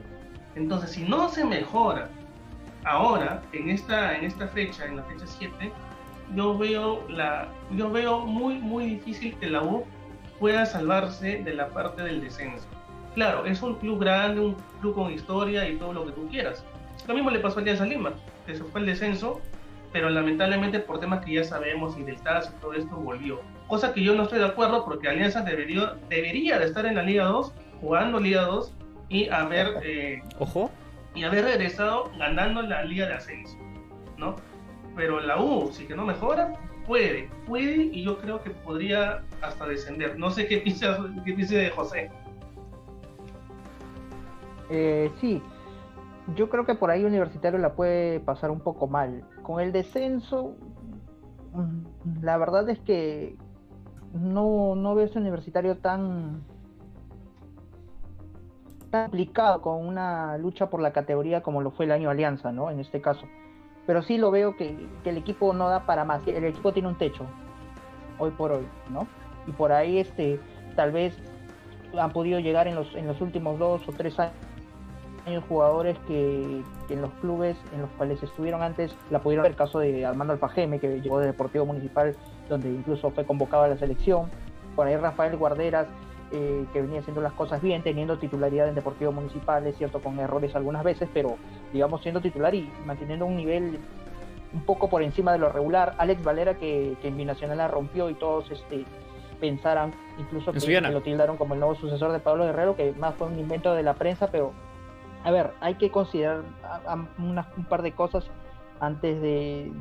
[0.55, 2.09] Entonces, si no se mejora
[2.83, 5.71] ahora, en esta, en esta fecha, en la fecha 7,
[6.35, 9.85] yo veo, la, yo veo muy, muy difícil que la U
[10.39, 12.67] pueda salvarse de la parte del descenso.
[13.15, 16.63] Claro, es un club grande, un club con historia y todo lo que tú quieras.
[17.07, 18.13] Lo mismo le pasó a Alianza Lima,
[18.45, 19.41] que se fue el descenso,
[19.91, 23.41] pero lamentablemente por temas que ya sabemos y del TAS y todo esto volvió.
[23.67, 27.03] Cosa que yo no estoy de acuerdo porque Alianza debería, debería de estar en la
[27.03, 28.73] Liga 2, jugando Liga 2
[29.09, 30.71] y haber, eh, Ojo.
[31.13, 33.57] y haber regresado ganando la Liga de Ascenso,
[34.17, 34.37] ¿no?
[34.95, 36.53] Pero la U, si que no mejora,
[36.85, 40.17] puede, puede y yo creo que podría hasta descender.
[40.17, 42.09] No sé qué piensa, qué de José.
[44.73, 45.43] Eh, sí,
[46.35, 49.25] yo creo que por ahí Universitario la puede pasar un poco mal.
[49.43, 50.55] Con el descenso,
[51.53, 53.35] mm, la verdad es que
[54.13, 56.41] no, no veo ese Universitario tan,
[58.91, 62.71] tan complicado con una lucha por la categoría como lo fue el año Alianza, ¿no?
[62.71, 63.25] En este caso.
[63.85, 66.25] Pero sí lo veo que, que el equipo no da para más.
[66.27, 67.25] El equipo tiene un techo,
[68.19, 69.05] hoy por hoy, ¿no?
[69.47, 70.39] Y por ahí este,
[70.77, 71.13] tal vez
[71.99, 74.50] han podido llegar en los, en los últimos dos o tres años
[75.47, 79.57] jugadores que, que, en los clubes en los cuales estuvieron antes la pudieron ver, el
[79.57, 82.15] caso de Armando Alfajeme, que llegó de Deportivo Municipal,
[82.49, 84.29] donde incluso fue convocado a la selección,
[84.75, 85.87] por ahí Rafael Guarderas,
[86.31, 90.17] eh, que venía haciendo las cosas bien, teniendo titularidad en Deportivo Municipal, es cierto, con
[90.19, 91.35] errores algunas veces, pero
[91.73, 93.79] digamos siendo titular y manteniendo un nivel
[94.53, 95.95] un poco por encima de lo regular.
[95.97, 98.85] Alex Valera, que, que en Binacional la rompió y todos este,
[99.39, 103.15] pensaran, incluso que, que, lo tildaron como el nuevo sucesor de Pablo Guerrero, que más
[103.15, 104.53] fue un invento de la prensa, pero
[105.23, 108.29] a ver, hay que considerar a, a un par de cosas
[108.81, 109.71] antes de,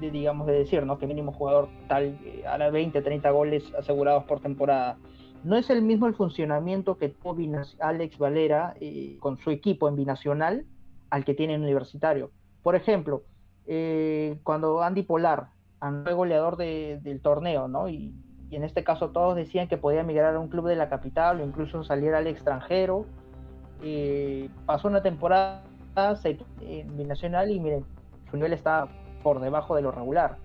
[0.00, 0.98] digamos, de decir, ¿no?
[0.98, 4.98] Que mínimo jugador tal eh, hará 20, 30 goles asegurados por temporada.
[5.42, 7.34] No es el mismo el funcionamiento que tuvo
[7.80, 10.66] Alex Valera eh, con su equipo en Binacional
[11.08, 12.30] al que tiene en Universitario.
[12.62, 13.22] Por ejemplo,
[13.66, 15.48] eh, cuando Andy Polar
[16.04, 17.88] fue goleador de, del torneo, ¿no?
[17.88, 18.12] Y,
[18.50, 21.40] y, en este caso todos decían que podía migrar a un club de la capital
[21.40, 23.06] o incluso salir al extranjero
[23.82, 25.62] eh, pasó una temporada
[26.60, 27.84] en Binacional y miren,
[28.30, 28.88] su nivel está
[29.22, 30.36] por debajo de lo regular.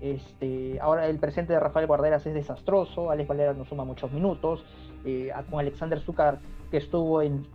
[0.00, 4.64] Este, ahora el presente de Rafael Guarderas es desastroso, Alex Valera no suma muchos minutos,
[5.04, 6.38] eh, con Alexander Zúcar
[6.70, 7.46] que estuvo en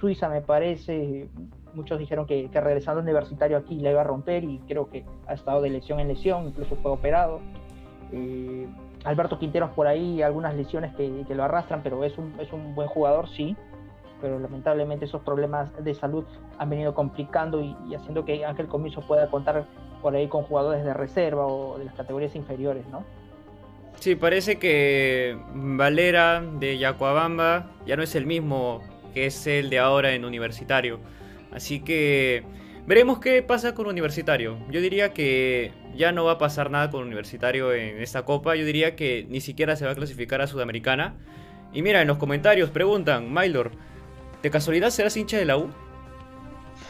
[0.00, 1.28] Suiza me parece,
[1.74, 5.34] muchos dijeron que, que, regresando universitario aquí le iba a romper y creo que ha
[5.34, 7.40] estado de lesión en lesión, incluso fue operado.
[8.12, 8.66] Eh,
[9.04, 12.74] Alberto Quinteros por ahí, algunas lesiones que, que, lo arrastran, pero es un, es un
[12.74, 13.56] buen jugador, sí,
[14.20, 16.24] pero lamentablemente esos problemas de salud
[16.58, 19.66] han venido complicando y, haciendo que Ángel Comiso pueda contar
[20.02, 23.04] por ahí con jugadores de reserva o de las categorías inferiores, ¿no?
[23.98, 28.82] Sí, parece que Valera de Yacuabamba ya no es el mismo
[29.14, 31.00] que es el de ahora en Universitario.
[31.50, 32.44] Así que
[32.86, 34.58] veremos qué pasa con Universitario.
[34.70, 38.54] Yo diría que ya no va a pasar nada con Universitario en esta copa.
[38.56, 41.14] Yo diría que ni siquiera se va a clasificar a Sudamericana.
[41.72, 43.72] Y mira, en los comentarios preguntan, Mylor,
[44.46, 45.70] ¿De casualidad serás hincha de la U?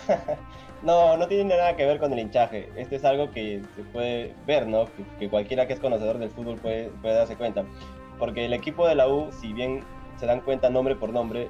[0.83, 2.69] no, no tiene nada que ver con el hinchaje.
[2.77, 4.91] Esto es algo que se puede ver, ¿no?
[5.19, 7.65] Que, cualquiera que es conocedor del fútbol puede, puede, darse cuenta.
[8.19, 9.83] Porque el equipo de la U, si bien
[10.21, 11.49] se dan cuenta nombre por nombre,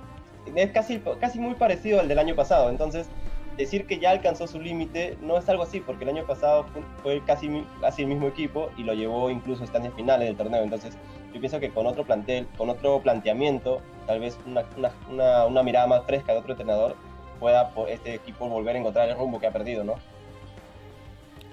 [0.55, 2.71] es casi, casi muy parecido al del año pasado.
[2.71, 3.09] Entonces,
[3.57, 6.67] decir que ya alcanzó su límite no es algo así, porque el año pasado
[7.03, 10.63] fue casi, casi el mismo equipo y lo llevó incluso a estancias finales del torneo.
[10.63, 10.97] Entonces,
[11.37, 14.63] yo pienso que con otro plantel, con otro planteamiento, tal vez una,
[15.11, 16.97] una, una, mirada más fresca de otro entrenador,
[17.39, 19.97] pueda este equipo volver a encontrar el rumbo que ha perdido, ¿no?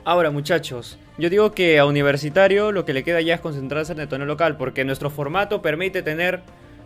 [0.06, 4.00] Ahora, muchachos, yo digo que a Universitario lo que le queda ya es concentrarse en
[4.00, 6.40] el torneo local, porque nuestro formato permite tener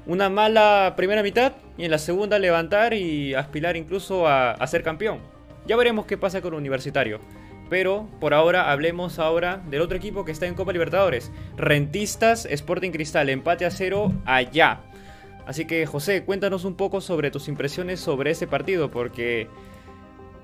[0.08, 4.82] una mala primera mitad y en la segunda levantar y aspirar incluso a, a ser
[4.82, 5.20] campeón.
[5.68, 7.20] Ya veremos qué pasa con Universitario.
[7.70, 11.32] Pero por ahora hablemos ahora del otro equipo que está en Copa Libertadores.
[11.58, 14.82] Rentistas Sporting Cristal, empate a cero allá.
[15.46, 19.48] Así que José, cuéntanos un poco sobre tus impresiones sobre ese partido, porque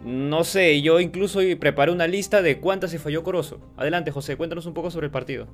[0.03, 3.59] no sé, yo incluso preparé una lista de cuántas se falló Corozo.
[3.77, 5.47] Adelante José, cuéntanos un poco sobre el partido.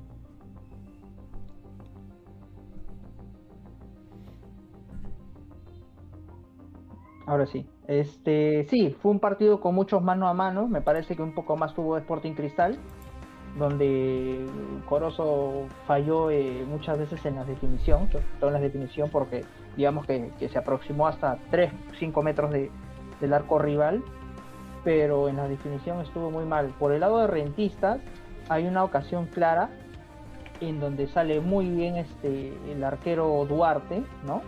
[7.30, 7.64] Ahora sí.
[7.86, 10.66] Este, sí, fue un partido con muchos mano a mano.
[10.66, 12.76] Me parece que un poco más tuvo Sporting Cristal,
[13.56, 14.44] donde
[14.88, 18.08] Corozo falló eh, muchas veces en la definición,
[18.40, 19.44] todo en la definición, porque
[19.76, 22.68] digamos que, se aproximó hasta 3, 5 metros de,
[23.20, 24.02] del arco rival,
[24.82, 26.74] pero en la definición estuvo muy mal.
[26.80, 28.00] Por el lado de Rentistas,
[28.48, 29.70] hay una ocasión clara
[30.60, 34.42] en donde sale muy bien este el arquero Duarte, ¿no?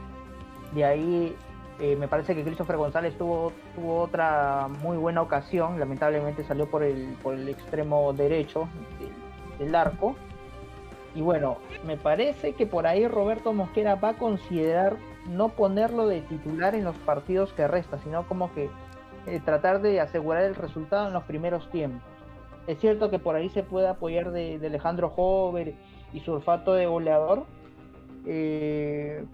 [0.74, 1.36] De ahí
[1.82, 6.84] eh, me parece que Christopher González tuvo, tuvo otra muy buena ocasión, lamentablemente salió por
[6.84, 8.68] el, por el extremo derecho,
[9.58, 10.14] del arco.
[11.16, 14.96] Y bueno, me parece que por ahí Roberto Mosquera va a considerar
[15.28, 18.70] no ponerlo de titular en los partidos que resta, sino como que
[19.26, 22.08] eh, tratar de asegurar el resultado en los primeros tiempos.
[22.68, 25.74] Es cierto que por ahí se puede apoyar de, Alejandro Hover
[26.12, 27.44] y su olfato de goleador,
[28.24, 29.24] eh,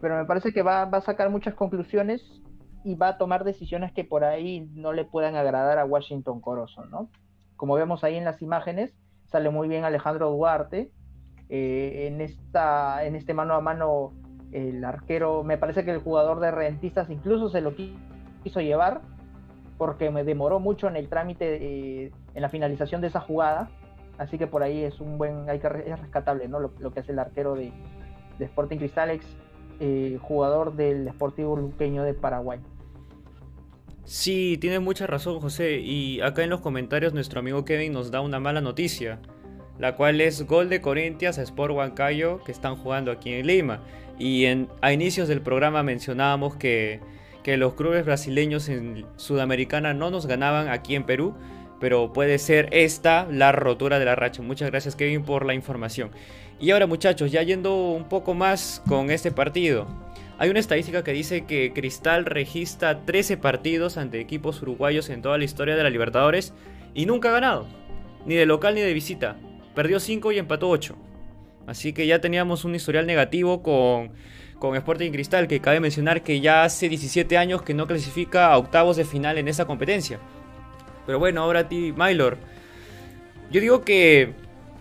[0.00, 2.22] pero me parece que va, a sacar muchas conclusiones
[2.84, 6.86] y va a tomar decisiones que por ahí no le puedan agradar a Washington Corozo,
[6.86, 7.10] ¿no?
[7.56, 8.94] Como vemos ahí en las imágenes,
[9.26, 10.90] sale muy bien Alejandro Duarte.
[11.50, 14.12] Eh, en, esta, en este mano a mano,
[14.52, 19.02] el arquero, me parece que el jugador de Rentistas incluso se lo quiso llevar,
[19.76, 23.68] porque me demoró mucho en el trámite, eh, en la finalización de esa jugada.
[24.16, 26.60] Así que por ahí es un buen, hay que, es rescatable, ¿no?
[26.60, 27.72] Lo, que hace el arquero de,
[28.38, 29.26] de Sporting Cristalex
[29.80, 32.60] eh, jugador del Sportivo Luqueño de Paraguay.
[34.04, 38.20] Sí, tiene mucha razón José, y acá en los comentarios nuestro amigo Kevin nos da
[38.20, 39.20] una mala noticia,
[39.78, 43.80] la cual es gol de Corintias a Sport Huancayo que están jugando aquí en Lima.
[44.18, 47.00] Y en, a inicios del programa mencionábamos que,
[47.42, 51.34] que los clubes brasileños en Sudamericana no nos ganaban aquí en Perú,
[51.80, 54.42] pero puede ser esta la rotura de la racha.
[54.42, 56.10] Muchas gracias Kevin por la información.
[56.60, 59.88] Y ahora muchachos, ya yendo un poco más con este partido.
[60.38, 65.38] Hay una estadística que dice que Cristal registra 13 partidos ante equipos uruguayos en toda
[65.38, 66.54] la historia de la Libertadores
[66.94, 67.66] y nunca ha ganado,
[68.26, 69.36] ni de local ni de visita.
[69.74, 70.96] Perdió 5 y empató 8.
[71.66, 74.12] Así que ya teníamos un historial negativo con,
[74.58, 78.58] con Sporting Cristal, que cabe mencionar que ya hace 17 años que no clasifica a
[78.58, 80.20] octavos de final en esa competencia.
[81.10, 82.38] Pero bueno, ahora a ti, Mylor.
[83.50, 84.32] Yo digo que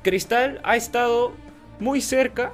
[0.03, 1.31] Cristal ha estado
[1.79, 2.51] muy cerca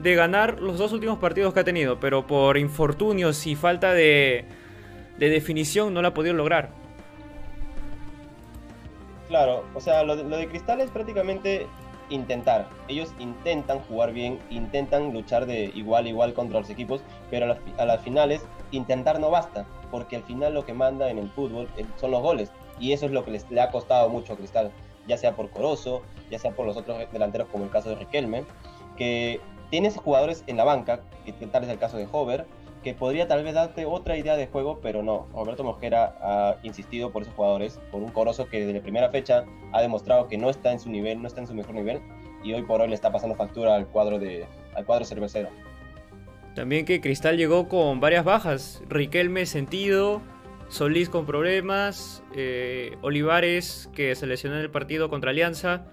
[0.00, 4.46] de ganar los dos últimos partidos que ha tenido, pero por infortunios y falta de,
[5.16, 6.70] definición no lo ha podido lograr.
[9.28, 11.68] Claro, o sea, lo de, Cristal es prácticamente
[12.10, 12.68] intentar.
[12.88, 17.00] Ellos intentan jugar bien, intentan luchar de igual a igual contra los equipos,
[17.30, 21.30] pero a las, finales intentar no basta, porque al final lo que manda en el
[21.30, 24.32] fútbol eh, son los goles, y eso es lo que les, le ha costado mucho
[24.32, 24.72] a Cristal
[25.06, 28.44] ya sea por Corozo, ya sea por los otros delanteros como el caso de Riquelme,
[28.96, 32.46] que tienes jugadores en la banca, que tal es el caso de Hover,
[32.82, 35.26] que podría tal vez darte otra idea de juego, pero no.
[35.32, 39.44] Roberto Mosquera ha insistido por esos jugadores, por un Corozo que desde la primera fecha
[39.72, 42.00] ha demostrado que no está en su nivel, no está en su mejor nivel,
[42.42, 45.48] y hoy por hoy le está pasando factura al cuadro de al cuadro cervecero.
[46.54, 50.20] También que Cristal llegó con varias bajas, Riquelme sentido,
[50.68, 55.86] Solís con problemas, eh, Olivares que se lesionó en el partido contra Alianza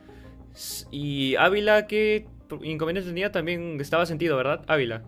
[0.92, 2.28] y Ávila que
[2.62, 4.64] inconveniente tenía también estaba sentido, ¿verdad?
[4.68, 5.04] Ávila.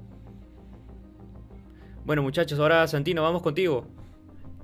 [2.06, 3.88] Bueno muchachos, ahora Santino, vamos contigo.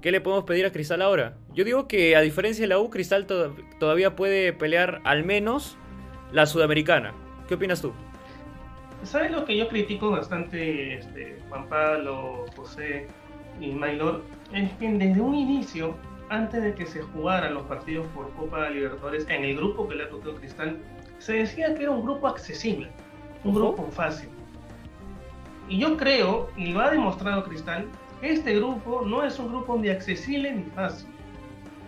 [0.02, 1.38] ¿Qué le podemos pedir a Cristal ahora?
[1.54, 3.26] Yo digo que a diferencia de la U, Cristal
[3.80, 5.78] todavía puede pelear al menos
[6.32, 7.14] la Sudamericana.
[7.48, 7.92] ¿Qué opinas tú?
[9.04, 13.08] ¿Sabes lo que yo critico bastante, este, Juan Pablo, José
[13.60, 14.24] y Maylor?
[14.54, 15.96] es que desde un inicio,
[16.30, 20.04] antes de que se jugaran los partidos por Copa Libertadores en el grupo que le
[20.04, 20.78] ha tocado Cristal,
[21.20, 22.90] se decía que era un grupo accesible,
[23.44, 24.30] un grupo fácil.
[25.68, 27.86] Y yo creo, y lo ha demostrado Cristal,
[28.22, 31.08] que este grupo no es un grupo ni accesible ni fácil.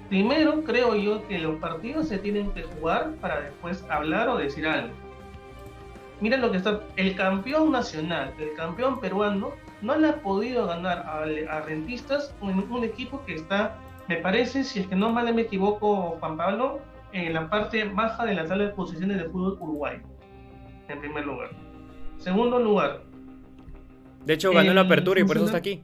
[0.09, 4.67] Primero, creo yo que los partidos se tienen que jugar para después hablar o decir
[4.67, 4.93] algo.
[6.19, 6.81] Miren lo que está.
[6.97, 12.83] El campeón nacional, el campeón peruano, no le ha podido ganar a, Rentistas, un, un,
[12.83, 16.79] equipo que está, me parece, si es que no mal me equivoco, Juan Pablo,
[17.13, 19.97] en la parte baja de la tabla de posiciones de fútbol Uruguay,
[20.87, 21.49] en primer lugar.
[22.17, 23.01] Segundo lugar.
[24.25, 25.83] De hecho, ganó la apertura y por eso está aquí.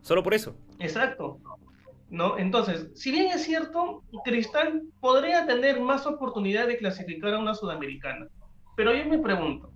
[0.00, 0.54] Solo por eso.
[0.78, 1.38] Exacto.
[2.10, 2.38] ¿No?
[2.38, 8.28] Entonces, si bien es cierto, Cristal podría tener más oportunidad de clasificar a una sudamericana.
[8.76, 9.72] Pero yo me pregunto,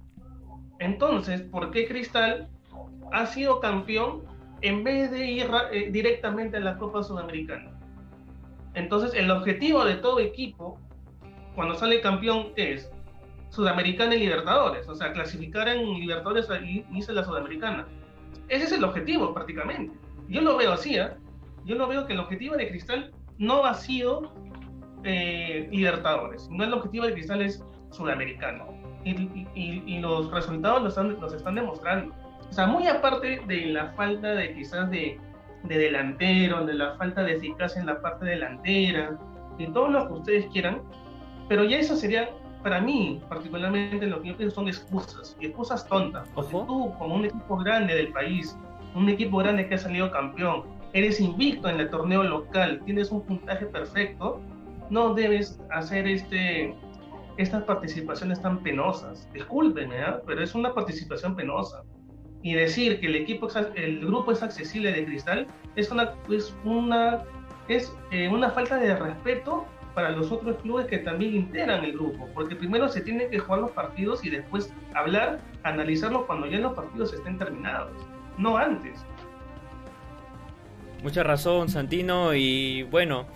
[0.79, 2.49] entonces, ¿por qué Cristal
[3.13, 4.23] ha sido campeón
[4.61, 7.71] en vez de ir eh, directamente a la Copa Sudamericana.
[8.75, 10.79] Entonces, el objetivo de todo equipo,
[11.55, 12.91] cuando sale campeón, es
[13.51, 17.87] Sudamericana y Libertadores, o sea, clasificar en Libertadores y irse la Sudamericana.
[18.49, 19.97] Ese es el objetivo prácticamente.
[20.29, 21.11] Yo lo veo así, ¿eh?
[21.65, 24.33] yo lo veo que el objetivo de Cristal no ha sido
[25.05, 28.67] eh, Libertadores, no el objetivo de Cristal es Sudamericano.
[29.05, 32.15] Y, los resultados los están, los están demostrando.
[32.51, 35.19] O sea, muy aparte de la falta de quizás de,
[35.65, 39.19] de delantero, de la falta de eficacia en la parte delantera,
[39.59, 40.83] de todo lo que ustedes quieran,
[41.49, 42.31] pero ya eso sería,
[42.63, 46.29] para mí, particularmente lo que yo pienso son excusas, y excusas tontas.
[46.35, 48.57] Porque tú, como un equipo grande del país,
[48.95, 53.23] un equipo grande que ha salido campeón, eres invicto en el torneo local, tienes un
[53.23, 54.41] puntaje perfecto,
[54.91, 56.75] no debes hacer este
[57.37, 59.29] estas participaciones tan penosas.
[59.33, 60.15] Discúlpenme, ¿eh?
[60.27, 61.85] pero es una participación penosa.
[62.43, 67.25] Y decir que el equipo, el grupo es accesible de cristal es una, es una,
[67.69, 72.29] es, eh, una falta de respeto para los otros clubes que también integran el grupo,
[72.35, 76.75] porque primero se tienen que jugar los partidos y después hablar, analizarlos cuando ya los
[76.75, 77.93] partidos estén terminados,
[78.37, 79.05] no antes.
[81.03, 83.27] Mucha razón, Santino, y bueno,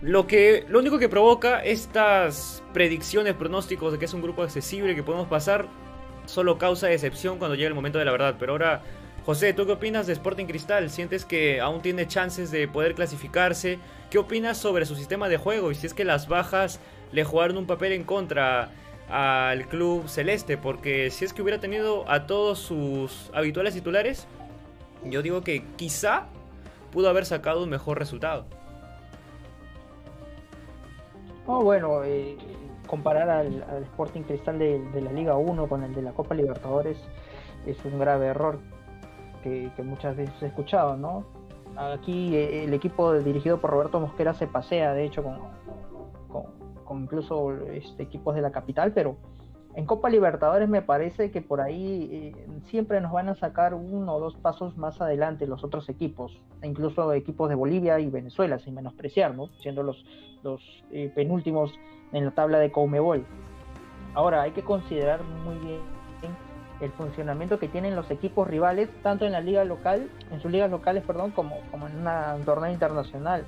[0.00, 4.94] lo, que, lo único que provoca estas predicciones, pronósticos de que es un grupo accesible
[4.94, 5.66] que podemos pasar,
[6.26, 8.36] solo causa decepción cuando llega el momento de la verdad.
[8.38, 8.82] Pero ahora,
[9.24, 10.90] José, ¿tú qué opinas de Sporting Cristal?
[10.90, 13.78] ¿Sientes que aún tiene chances de poder clasificarse?
[14.10, 15.70] ¿Qué opinas sobre su sistema de juego?
[15.70, 16.80] Y si es que las bajas
[17.12, 18.70] le jugaron un papel en contra
[19.08, 24.26] al club celeste, porque si es que hubiera tenido a todos sus habituales titulares,
[25.04, 26.26] yo digo que quizá
[26.90, 28.46] pudo haber sacado un mejor resultado.
[31.46, 32.36] Oh, bueno, eh,
[32.86, 36.98] comparar al, Sporting Cristal de, la Liga 1 con el de la Copa Libertadores
[37.66, 38.58] es un grave error
[39.42, 41.24] que, muchas veces he escuchado, ¿no?
[41.76, 48.04] Aquí eh, el equipo dirigido por Roberto Mosquera se pasea, de hecho, con, incluso este,
[48.04, 49.16] equipos de la capital, pero
[49.76, 54.14] en Copa Libertadores me parece que por ahí eh, siempre nos van a sacar uno
[54.14, 58.58] o dos pasos más adelante los otros equipos, e incluso equipos de Bolivia y Venezuela,
[58.58, 59.48] sin menospreciar, ¿no?
[59.60, 60.04] siendo los,
[60.92, 61.72] eh, penúltimos
[62.12, 63.26] en la tabla de Comebol.
[64.14, 65.94] Ahora, hay que considerar muy bien
[66.80, 70.70] el funcionamiento que tienen los equipos rivales, tanto en la liga local, en sus ligas
[70.70, 73.44] locales, perdón, como, como en un torneo internacional.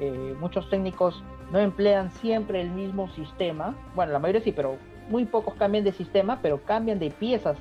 [0.00, 4.76] Eh, muchos técnicos no emplean siempre el mismo sistema, bueno, la mayoría sí, pero
[5.08, 7.56] muy pocos cambian de sistema, pero cambian de piezas,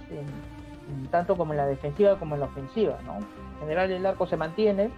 [1.11, 3.17] tanto como en la defensiva como en la ofensiva, ¿no?
[3.17, 4.89] En general el arco se mantiene,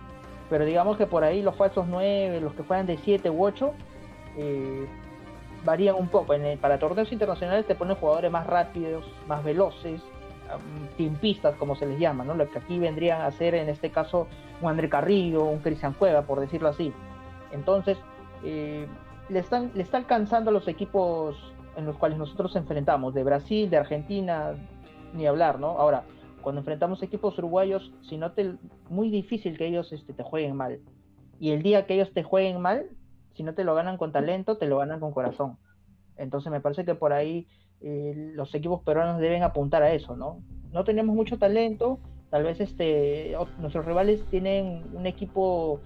[0.49, 3.73] pero digamos que por ahí los falsos 9, los que juegan de 7 u 8,
[4.37, 4.87] eh,
[5.65, 6.33] varían un poco.
[6.33, 10.01] En para torneos internacionales te ponen jugadores más rápidos, más veloces,
[10.95, 12.33] timpistas como se les llama, ¿no?
[12.33, 14.27] Lo que aquí vendrían a ser en este caso
[14.61, 16.93] un André Carrillo, un Cristian Cueva, por decirlo así.
[17.51, 17.97] Entonces,
[18.43, 18.87] eh,
[19.29, 21.35] le, están, le está alcanzando a los equipos
[21.77, 24.55] en los cuales nosotros enfrentamos, de Brasil, de Argentina,
[25.13, 25.69] ni hablar, ¿no?
[25.69, 26.03] Ahora,
[26.41, 28.55] cuando enfrentamos equipos uruguayos, si no te,
[28.89, 30.79] muy difícil que ellos este, te jueguen mal.
[31.39, 32.87] Y el día que ellos te jueguen mal,
[33.35, 35.57] si no te lo ganan con talento, te lo ganan con corazón.
[36.17, 37.47] Entonces me parece que por ahí
[37.81, 40.41] eh, los equipos peruanos deben apuntar a eso, ¿no?
[40.71, 41.99] No tenemos mucho talento,
[42.31, 45.79] tal vez este, nuestros rivales tienen un equipo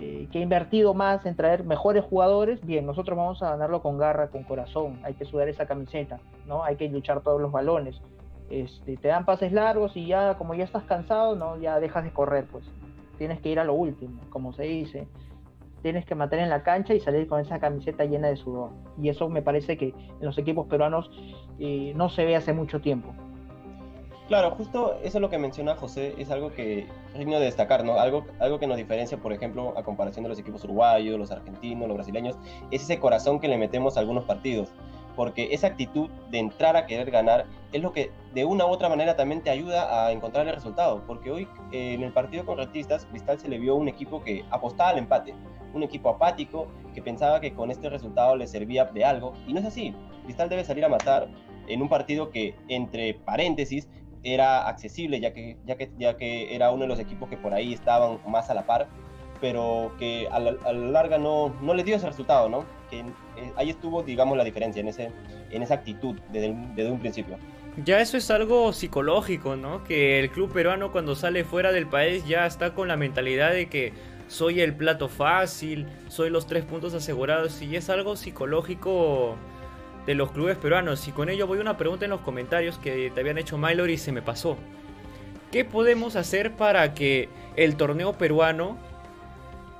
[0.00, 3.96] eh, que ha invertido más en traer mejores jugadores, bien, nosotros vamos a ganarlo con
[3.96, 6.64] garra, con corazón, hay que sudar esa camiseta, ¿no?
[6.64, 8.00] Hay que luchar todos los balones.
[8.50, 12.10] Este, te dan pases largos y ya como ya estás cansado, no, ya dejas de
[12.10, 12.64] correr, pues.
[13.18, 15.06] Tienes que ir a lo último, como se dice.
[15.82, 18.70] Tienes que mantener en la cancha y salir con esa camiseta llena de sudor.
[19.00, 21.10] Y eso me parece que en los equipos peruanos
[21.58, 23.14] eh, no se ve hace mucho tiempo.
[24.28, 28.00] Claro, justo eso es lo que menciona José, es algo que digno de destacar, ¿no?
[28.00, 31.86] Algo, algo que nos diferencia, por ejemplo, a comparación de los equipos uruguayos, los argentinos,
[31.86, 32.38] los brasileños,
[32.70, 34.70] es ese corazón que le metemos a algunos partidos.
[35.14, 38.88] Porque esa actitud de entrar a querer ganar es lo que de una u otra
[38.88, 41.02] manera también te ayuda a encontrar el resultado.
[41.06, 44.44] Porque hoy eh, en el partido con Retistas, Cristal se le vio un equipo que
[44.50, 45.34] apostaba al empate.
[45.72, 49.34] Un equipo apático que pensaba que con este resultado le servía de algo.
[49.46, 49.94] Y no es así.
[50.24, 51.28] Cristal debe salir a matar
[51.68, 53.88] en un partido que, entre paréntesis,
[54.24, 57.54] era accesible, ya que, ya, que, ya que era uno de los equipos que por
[57.54, 58.88] ahí estaban más a la par,
[59.40, 62.64] pero que a la, larga no, no le dio ese resultado, ¿no?
[62.90, 65.10] Que eh, ahí estuvo, digamos, la diferencia en, ese,
[65.50, 67.36] en esa actitud desde, desde un principio.
[67.84, 69.84] Ya eso es algo psicológico, ¿no?
[69.84, 73.68] Que el club peruano cuando sale fuera del país ya está con la mentalidad de
[73.68, 73.92] que
[74.28, 79.36] soy el plato fácil, soy los tres puntos asegurados y es algo psicológico
[80.06, 81.06] de los clubes peruanos.
[81.08, 83.90] Y con ello voy a una pregunta en los comentarios que te habían hecho Mylor
[83.90, 84.56] y se me pasó.
[85.50, 88.76] ¿Qué podemos hacer para que el torneo peruano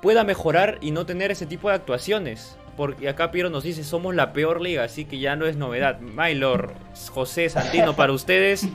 [0.01, 2.57] pueda mejorar y no tener ese tipo de actuaciones?
[2.77, 5.99] Porque acá Piero nos dice, somos la peor liga, así que ya no es novedad.
[5.99, 6.73] Mylor,
[7.09, 8.67] José, Santino, para ustedes,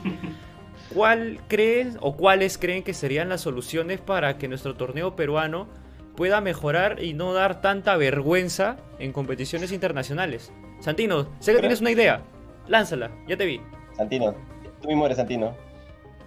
[0.93, 5.67] ¿cuál creen o cuáles creen que serían las soluciones para que nuestro torneo peruano
[6.15, 10.51] pueda mejorar y no dar tanta vergüenza en competiciones internacionales?
[10.81, 12.21] Santino, sé que tienes una idea.
[12.67, 13.61] Lánzala, ya te vi.
[13.93, 14.33] Santino,
[14.81, 15.55] tú mismo eres Santino.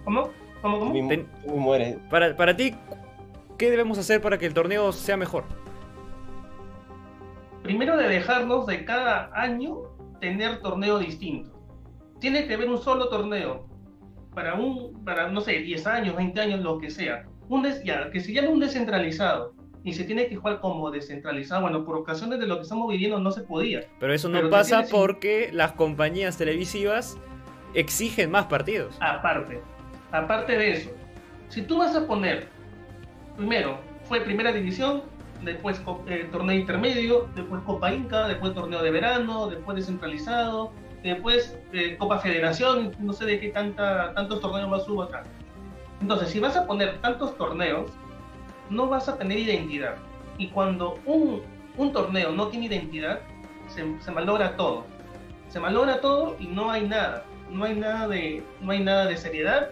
[0.05, 0.29] ¿Cómo?
[0.61, 0.91] ¿Cómo, cómo?
[0.91, 1.97] Tú mismo, eres.
[2.09, 2.73] Para, para ti,
[3.57, 5.43] ¿qué debemos hacer para que el torneo sea mejor?
[7.63, 9.81] Primero de dejarnos de cada año
[10.21, 11.51] tener torneo distinto.
[12.19, 13.67] Tiene que haber un solo torneo
[14.33, 17.25] para un, para no sé, 10 años, 20 años, lo que sea.
[17.49, 19.53] Un ya, que se llame un descentralizado
[19.85, 21.61] y se tiene que jugar como descentralizado.
[21.61, 23.85] Bueno, por ocasiones de lo que estamos viviendo no se podía.
[23.99, 27.17] Pero eso no pasa porque las compañías televisivas
[27.75, 28.97] exigen más partidos.
[28.99, 29.61] Aparte,
[30.11, 30.89] aparte de eso,
[31.49, 32.47] si tú vas a poner,
[33.37, 35.03] primero, fue primera división,
[35.43, 40.71] después eh, torneo intermedio, después Copa Inca, después torneo de verano, después descentralizado,
[41.03, 45.25] después eh, Copa Federación, no sé de qué tanta, tantos torneos más hubo acá.
[46.01, 47.91] Entonces, si vas a poner tantos torneos,
[48.69, 49.95] no vas a tener identidad.
[50.37, 51.41] Y cuando un,
[51.77, 53.21] un torneo no tiene identidad,
[53.67, 54.85] se, se, malogra todo.
[55.49, 57.25] Se malogra todo y no hay nada.
[57.51, 59.69] No hay nada de, no hay nada de seriedad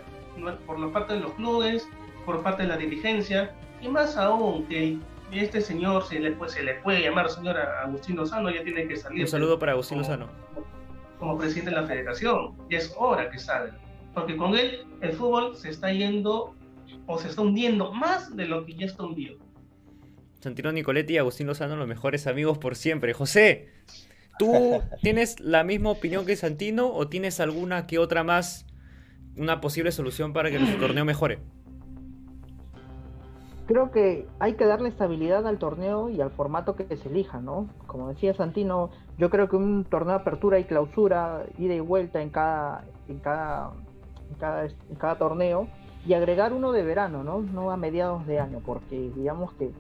[0.65, 1.87] por la parte de los clubes,
[2.25, 4.97] por parte de la dirigencia, y más aún que
[5.31, 9.21] este señor, se le, se le puede llamar señor Agustín Lozano, ya tiene que salir.
[9.21, 10.27] Un saludo para Agustín Lozano.
[11.19, 13.75] Como presidente de la federación, ya es hora que salga.
[14.13, 16.53] Porque con él el fútbol se está yendo
[17.05, 19.37] o se está hundiendo más de lo que ya está hundido.
[20.39, 23.13] Santino Nicoletti y Agustín Lozano, los mejores amigos por siempre.
[23.13, 23.69] José,
[24.37, 28.65] ¿tú tienes la misma opinión que Santino o tienes alguna que otra más,
[29.37, 31.39] una posible solución para que nuestro torneo mejore?
[33.65, 37.69] Creo que hay que darle estabilidad al torneo y al formato que se elija, ¿no?
[37.87, 42.21] Como decía Santino, yo creo que un torneo de apertura y clausura, ida y vuelta
[42.21, 43.71] en cada, en cada,
[44.29, 45.69] en cada, en cada torneo,
[46.05, 47.39] y agregar uno de verano, ¿no?
[47.39, 49.71] No a mediados de año, porque digamos que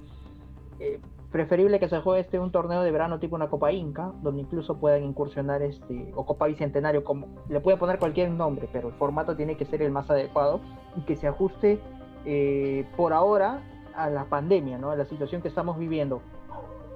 [0.79, 0.99] eh,
[1.31, 4.77] preferible que se juegue este un torneo de verano tipo una Copa Inca, donde incluso
[4.77, 9.35] puedan incursionar este, o Copa Bicentenario, como le puede poner cualquier nombre, pero el formato
[9.35, 10.61] tiene que ser el más adecuado
[10.95, 11.79] y que se ajuste
[12.25, 13.61] eh, por ahora
[13.95, 14.91] a la pandemia, ¿no?
[14.91, 16.21] A la situación que estamos viviendo.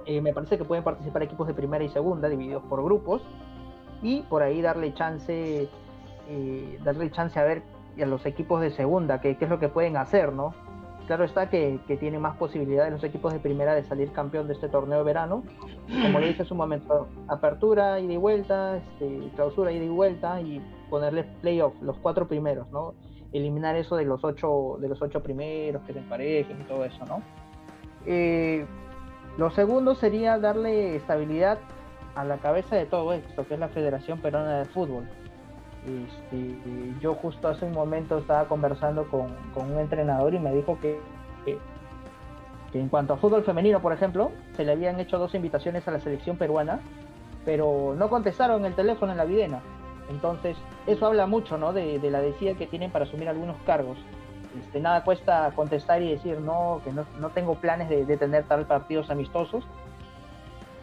[0.06, 3.20] Eh, me parece que pueden participar equipos de primera y segunda, divididos por grupos,
[4.00, 5.68] y por ahí darle chance,
[6.84, 7.62] darle chance a ver
[7.98, 10.54] y a los equipos de segunda, qué, es lo que pueden hacer, ¿no?
[11.06, 14.54] Claro está que, que tiene más posibilidades los equipos de primera de salir campeón de
[14.54, 15.42] este torneo de verano.
[16.02, 20.40] Como le dije hace un momento, apertura, ida y vuelta, este, clausura, ida y vuelta
[20.40, 22.94] y ponerle playoff, los cuatro primeros, ¿no?
[23.32, 27.04] Eliminar eso de los ocho, de los ocho primeros que se emparejen y todo eso,
[27.06, 27.22] ¿no?
[28.06, 28.66] Eh,
[29.38, 31.58] lo segundo sería darle estabilidad
[32.14, 35.08] a la cabeza de todo esto, que es la Federación Peruana de Fútbol.
[35.88, 41.00] Este, yo justo hace un momento estaba conversando con, un entrenador y me dijo que,
[41.44, 41.58] que,
[42.78, 46.00] en cuanto a fútbol femenino, por ejemplo, se le habían hecho dos invitaciones a la
[46.00, 46.80] selección peruana,
[47.44, 49.60] pero no contestaron el teléfono en la videna.
[50.10, 51.72] Entonces, eso habla mucho ¿no?
[51.72, 53.98] de, la decía que tienen para asumir algunos cargos.
[54.58, 58.44] Este, nada cuesta contestar y decir no, que no, no tengo planes de, de, tener
[58.44, 59.64] tal partidos amistosos,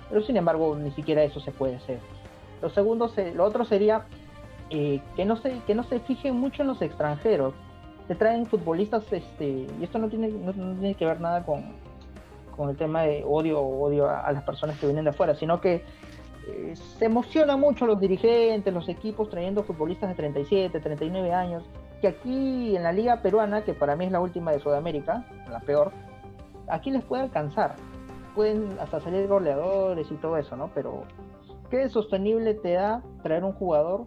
[0.10, 2.00] pero sin embargo ni siquiera eso se puede hacer.
[2.62, 4.06] Lo segundo, lo otro sería
[4.70, 7.54] eh, que, no se, que no se fijen mucho en los extranjeros.
[8.08, 11.64] Se traen futbolistas, este, y esto no tiene, no, tiene que ver nada con,
[12.56, 15.84] con el tema de odio odio a, las personas que vienen de afuera, sino que
[16.48, 21.64] eh, se emociona mucho los dirigentes, los equipos trayendo futbolistas de 37, 39 años,
[22.02, 25.60] que aquí en la liga peruana, que para mí es la última de Sudamérica, la
[25.60, 25.92] peor,
[26.68, 27.76] aquí les puede alcanzar.
[28.36, 30.70] Pueden hasta salir goleadores y todo eso, ¿no?
[30.76, 31.04] Pero
[31.70, 34.06] ¿qué sostenible te da traer un jugador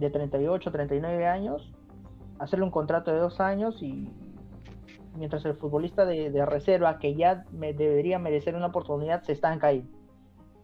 [0.00, 1.72] de 38, 39 años,
[2.38, 4.08] hacerle un contrato de dos años y
[5.14, 9.88] mientras el futbolista de, reserva, que ya me debería merecer una oportunidad, se estanca ahí.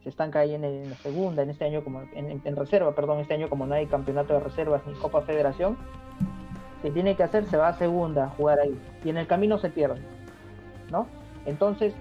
[0.03, 3.51] Se estanca ahí en, la segunda, en este año como en, reserva, perdón, este año
[3.51, 5.77] como no hay campeonato de reservas ni Copa Federación,
[6.81, 8.79] se tiene que hacer, se va a segunda a jugar ahí.
[9.05, 10.01] Y en el camino se pierde.
[10.91, 11.09] ¿No?
[11.45, 11.95] Entonces,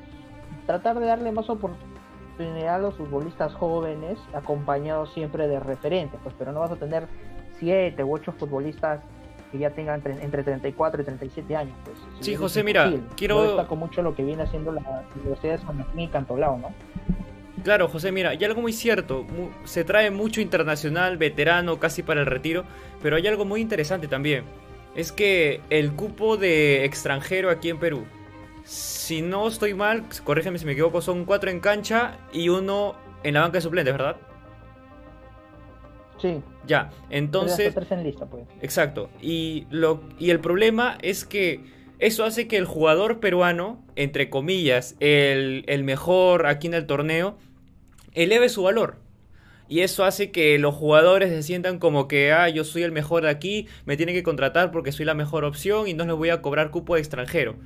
[0.67, 1.49] tratar de darle más
[2.35, 7.07] oportunidad a los futbolistas jóvenes, acompañados siempre de referentes, pues, pero no vas a tener
[7.57, 9.01] siete u ocho futbolistas
[9.51, 11.75] que ya tengan entre, 34 y 37 años.
[11.85, 13.35] Pues, sí, José, mira, quiero...
[13.35, 16.73] No destaco mucho lo que viene haciendo la Universidad de San Martín y Cantolao, ¿no?
[17.63, 19.25] Claro, José, mira, hay algo muy cierto.
[19.63, 22.65] Se trae mucho internacional, veterano, casi para el retiro,
[23.01, 24.43] pero hay algo muy interesante también.
[24.93, 28.05] Es que el cupo de extranjero aquí en Perú,
[28.65, 33.35] si no estoy mal, corrígeme si me equivoco, son cuatro en cancha y uno en
[33.35, 34.17] la banca de suplentes, ¿verdad?
[36.17, 36.41] Sí.
[36.65, 37.73] Ya, entonces...
[38.29, 38.47] pues.
[38.61, 39.09] Exacto.
[39.21, 41.63] Y, lo, y el problema es que
[41.99, 47.37] eso hace que el jugador peruano, entre comillas, el, el mejor aquí en el torneo,
[48.13, 48.97] eleve su valor.
[49.67, 53.23] Y eso hace que los jugadores se sientan como que, ah, yo soy el mejor
[53.23, 56.29] de aquí, me tienen que contratar porque soy la mejor opción y no les voy
[56.29, 57.57] a cobrar cupo de extranjero.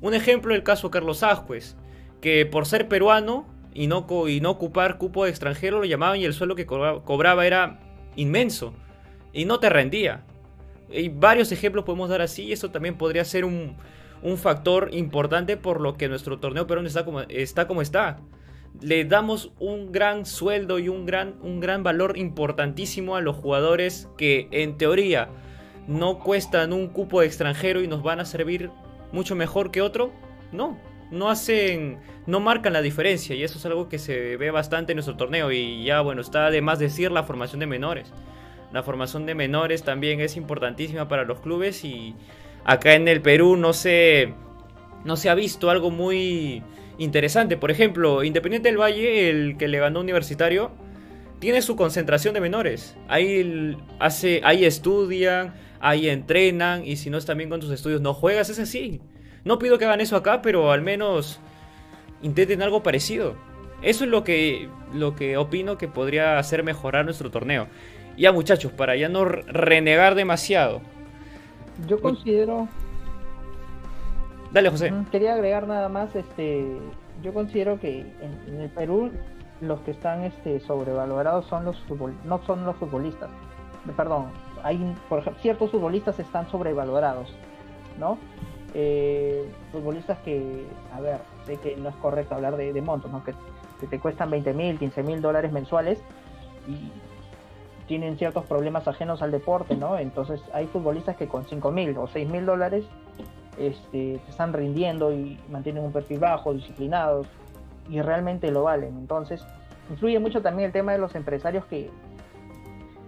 [0.00, 1.76] Un ejemplo el caso de Carlos Ascuez,
[2.20, 6.24] que por ser peruano y no, y no ocupar cupo de extranjero lo llamaban y
[6.24, 7.80] el suelo que cobraba era
[8.16, 8.74] inmenso
[9.32, 10.24] y no te rendía.
[10.90, 13.76] Y varios ejemplos podemos dar así y eso también podría ser un,
[14.22, 17.66] un factor importante por lo que nuestro torneo peruano está como está.
[17.66, 18.18] Como está.
[18.80, 24.08] Le damos un gran sueldo y un gran, un gran valor importantísimo a los jugadores
[24.16, 25.28] que en teoría
[25.88, 28.70] no cuestan un cupo de extranjero y nos van a servir
[29.12, 30.12] mucho mejor que otro.
[30.52, 30.78] No,
[31.10, 34.96] no hacen, no marcan la diferencia y eso es algo que se ve bastante en
[34.96, 38.12] nuestro torneo y ya bueno, está de más decir la formación de menores.
[38.72, 42.14] La formación de menores también es importantísima para los clubes y
[42.64, 44.34] acá en el Perú no se,
[45.04, 46.62] no se ha visto algo muy
[46.98, 47.56] interesante.
[47.56, 50.70] Por ejemplo, Independiente del Valle, el que le ganó Universitario,
[51.38, 52.96] tiene su concentración de menores.
[53.08, 58.14] Ahí, hace, ahí estudian, ahí entrenan y si no están bien con tus estudios no
[58.14, 59.00] juegas, es así.
[59.44, 61.40] No pido que hagan eso acá, pero al menos
[62.22, 63.34] intenten algo parecido.
[63.82, 67.68] Eso es lo que, lo que opino que podría hacer mejorar nuestro torneo.
[68.16, 70.80] Ya muchachos, para ya no renegar demasiado.
[71.86, 72.68] Yo considero...
[74.52, 74.92] Dale, José.
[75.12, 76.64] Quería agregar nada más, este,
[77.22, 79.12] yo considero que en, el Perú
[79.60, 81.76] los que están este, sobrevalorados son los
[82.24, 83.30] no son los futbolistas.
[83.96, 84.26] Perdón,
[84.62, 87.32] hay por ejemplo, ciertos futbolistas están sobrevalorados,
[87.98, 88.18] ¿no?
[88.74, 93.24] Eh, futbolistas que, a ver, sé que no es correcto hablar de, montos, ¿no?
[93.24, 93.34] que,
[93.86, 96.00] te cuestan 20 mil, 15 mil dólares mensuales
[96.66, 96.90] y
[97.86, 99.96] tienen ciertos problemas ajenos al deporte, ¿no?
[99.96, 102.84] Entonces hay futbolistas que con 5 mil o 6 mil dólares
[103.56, 107.26] este, están rindiendo y mantienen un perfil bajo, disciplinados
[107.88, 108.96] y realmente lo valen.
[108.98, 109.44] Entonces
[109.90, 111.90] influye mucho también el tema de los empresarios que,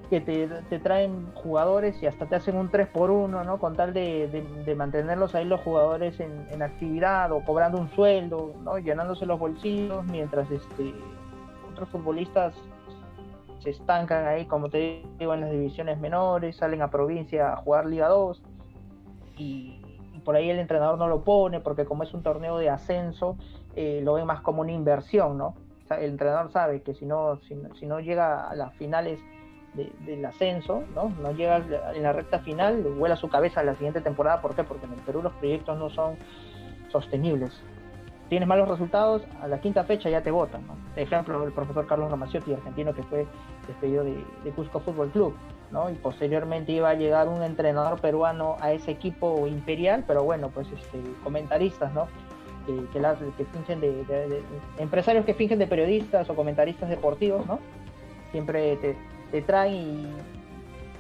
[0.09, 3.59] que te, traen jugadores y hasta te hacen un 3 por 1 ¿no?
[3.59, 8.79] Con tal de, mantenerlos ahí los jugadores en, actividad o cobrando un sueldo, ¿no?
[8.79, 10.95] Llenándose los bolsillos, mientras este,
[11.71, 12.55] otros futbolistas
[13.61, 17.87] se estancan ahí, como te digo, en las divisiones menores, salen a provincia a jugar
[17.87, 18.43] Liga 2
[19.37, 19.77] y,
[20.25, 23.37] por ahí el entrenador no lo pone porque como es un torneo de ascenso,
[23.77, 25.55] eh, lo ve más como una inversión, ¿no?
[25.97, 29.19] el entrenador sabe que si no, si, no llega a las finales
[29.75, 31.13] del ascenso, ¿no?
[31.21, 31.63] No llega
[31.95, 34.41] en la recta final, vuela su cabeza la siguiente temporada.
[34.41, 34.65] ¿Por qué?
[34.65, 36.17] Porque en el Perú los proyectos no son
[36.91, 37.53] sostenibles.
[38.29, 40.67] Tienes malos resultados, a la quinta fecha ya te votan.
[40.67, 40.77] ¿no?
[40.97, 43.27] Ejemplo, el profesor Carlos Ramaciotti, argentino que fue
[43.67, 45.35] despedido de, Cusco Fútbol Club.
[45.71, 45.89] ¿no?
[45.91, 50.67] Y posteriormente iba a llegar un entrenador peruano a ese equipo imperial, pero bueno, pues
[50.73, 52.09] este, comentaristas, ¿no?
[52.67, 54.43] Que, que, fingen de,
[54.79, 57.59] empresarios que fingen de periodistas o comentaristas deportivos, ¿no?
[58.33, 58.77] Siempre
[59.31, 60.09] te, traen y,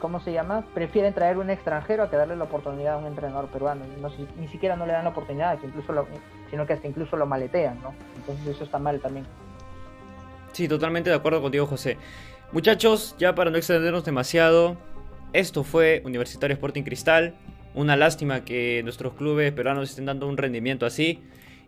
[0.01, 0.65] ¿cómo se llama?
[0.75, 3.85] Prefieren traer un extranjero a que darle la oportunidad a un entrenador peruano.
[4.01, 6.07] No, ni siquiera no le dan la oportunidad, incluso
[6.51, 7.95] sino que hasta incluso lo maletean, ¿no?
[8.17, 9.27] Entonces eso está mal también.
[10.53, 11.97] Sí, totalmente de acuerdo contigo, José.
[12.53, 14.77] Muchachos, ya para no extendernos demasiado,
[15.33, 17.37] esto fue Universitario Sporting Cristal.
[17.75, 21.23] Una lástima que nuestros clubes peruanos estén dando un rendimiento así.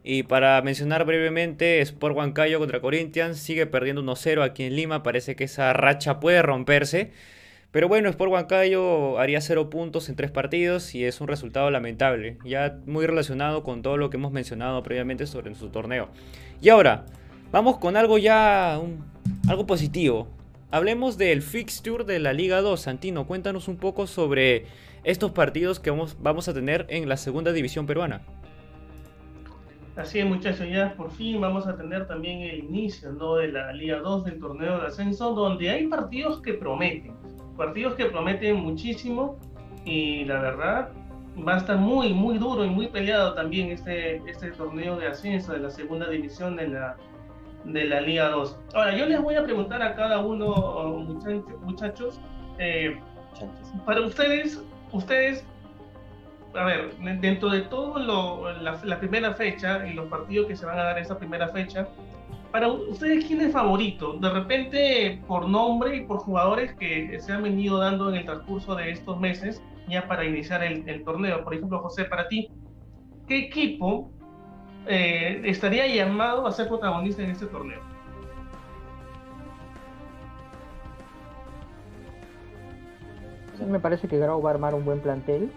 [0.05, 5.03] Y para mencionar brevemente, Sport Huancayo contra Corinthians sigue perdiendo 1-0 aquí en Lima.
[5.03, 7.12] Parece que esa racha puede romperse.
[7.70, 12.36] Pero bueno, Sport Huancayo haría 0 puntos en 3 partidos y es un resultado lamentable.
[12.44, 16.09] Ya muy relacionado con todo lo que hemos mencionado previamente sobre su torneo.
[16.61, 17.07] Y ahora,
[17.53, 18.80] vamos con algo ya.
[19.48, 20.28] algo positivo.
[20.72, 22.80] Hablemos del fixture de la Liga 2.
[22.80, 24.66] Santino, cuéntanos un poco sobre
[25.05, 28.22] estos partidos que vamos, vamos a tener en la segunda división peruana.
[29.95, 33.34] Así es, muchachos, ya por fin vamos a tener también el inicio ¿no?
[33.34, 37.14] de la Liga 2 del torneo de ascenso, donde hay partidos que prometen,
[37.59, 39.36] partidos que prometen muchísimo
[39.84, 40.88] y la verdad
[41.47, 45.53] va a estar muy, muy duro y muy peleado también este, este torneo de ascenso
[45.53, 46.97] de la segunda división de la,
[47.66, 48.59] de la Liga 2.
[48.74, 51.07] Ahora, yo les voy a preguntar a cada uno,
[51.62, 52.18] muchachos,
[52.59, 52.99] eh,
[53.84, 55.45] para ustedes, ustedes
[56.55, 60.78] a ver, dentro de todo lo, la, primera fecha y los partidos que se van
[60.78, 61.88] a dar esa primera fecha,
[62.50, 64.12] para ustedes, ¿quién es favorito?
[64.14, 68.74] De repente, por nombre y por jugadores que se han venido dando en el transcurso
[68.74, 71.42] de estos meses, ya para iniciar el, torneo.
[71.44, 72.50] Por ejemplo, José, para ti,
[73.26, 74.11] ¿qué equipo
[74.86, 77.80] eh, estaría llamado a ser protagonista en este torneo?
[83.66, 85.50] Me parece que Grau va a armar un buen plantel,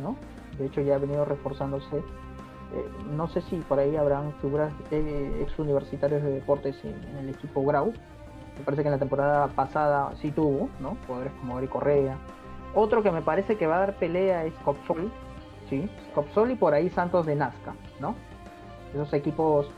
[0.00, 0.16] ¿no?
[0.58, 1.96] De hecho ya ha venido reforzándose.
[1.96, 7.30] Eh, no sé si por ahí habrán figuras eh, ex universitarios de deportes en, el
[7.30, 7.92] equipo Grau.
[8.58, 10.96] Me parece que en la temporada pasada sí tuvo, ¿no?
[11.06, 12.18] Jugadores como Gary Correa.
[12.74, 15.10] Otro que me parece que va a dar pelea es Copsol,
[15.70, 15.88] ¿sí?
[16.14, 18.14] Copsol y por ahí Santos de Nazca, ¿no?
[18.92, 19.70] Esos equipos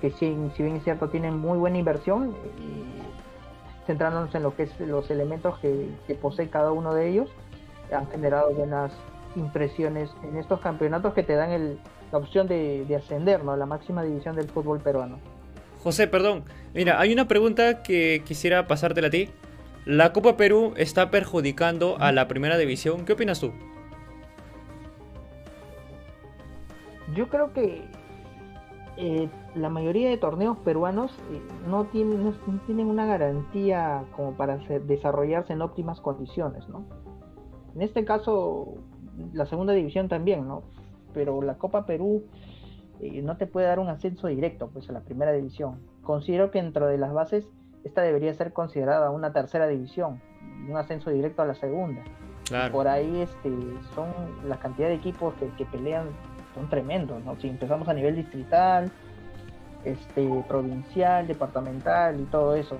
[0.00, 4.80] que si, bien es cierto tienen muy buena inversión, y centrándonos en lo que es
[4.80, 7.30] los elementos que, que posee cada uno de ellos,
[7.92, 8.92] han generado buenas
[9.36, 11.78] impresiones en estos campeonatos que te dan el,
[12.10, 13.52] la opción de, de ascender ¿no?
[13.52, 15.18] a la máxima división del fútbol peruano.
[15.82, 16.44] José, perdón.
[16.74, 19.28] Mira, hay una pregunta que quisiera pasártela a ti.
[19.84, 23.04] La Copa Perú está perjudicando a la primera división.
[23.04, 23.52] ¿Qué opinas tú?
[27.14, 27.84] Yo creo que
[28.96, 32.32] eh, la mayoría de torneos peruanos eh, no, tienen, no,
[32.66, 36.84] tienen una garantía como para desarrollarse en óptimas condiciones, ¿no?
[37.74, 38.74] En este caso,
[39.32, 40.62] la segunda división también, ¿no?
[41.14, 42.24] Pero la Copa Perú
[43.00, 45.78] eh, no te puede dar un ascenso directo, pues, a la primera división.
[46.02, 47.48] Considero que dentro de las bases,
[47.84, 50.20] esta debería ser considerada una tercera división,
[50.68, 52.02] un ascenso directo a la segunda.
[52.70, 53.50] Por ahí este,
[53.94, 54.06] son
[54.48, 56.06] la cantidad de equipos que, que pelean
[56.54, 57.36] son tremendos, ¿no?
[57.40, 58.90] Si empezamos a nivel distrital,
[59.84, 62.76] este, provincial, departamental y todo eso.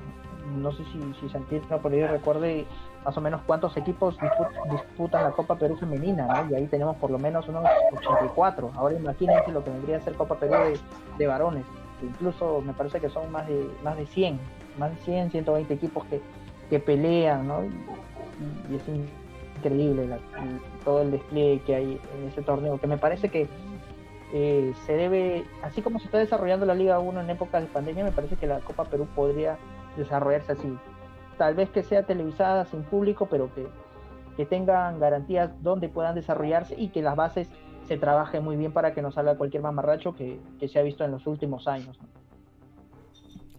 [0.57, 2.67] No sé si, si Santino por ahí recuerde
[3.07, 4.19] más o menos cuántos equipos
[4.69, 6.51] disputan la Copa Perú femenina, ¿no?
[6.51, 7.65] Y ahí tenemos por lo menos unos
[7.97, 8.73] 84.
[8.75, 10.77] Ahora imagínense lo que vendría a ser Copa Perú
[11.17, 11.65] de, varones,
[12.01, 14.41] que incluso me parece que son más de más de 100,
[14.77, 16.21] más de 100, 120 equipos que,
[16.69, 17.65] que pelean, ¿no?
[17.65, 18.83] Y, es
[19.59, 20.19] increíble
[20.85, 23.47] todo el despliegue que hay en ese torneo, que me parece que
[24.33, 28.03] eh, se debe, así como se está desarrollando la Liga 1 en época de pandemia,
[28.03, 29.59] me parece que la Copa Perú podría
[29.97, 30.77] desarrollarse así.
[31.39, 33.67] Tal vez que sea televisada sin público, pero que,
[34.37, 37.49] que tengan garantías donde puedan desarrollarse y que las bases
[37.87, 41.05] se trabajen muy bien para que no salga cualquier mamarracho que, que se ha visto
[41.05, 41.99] en los últimos años.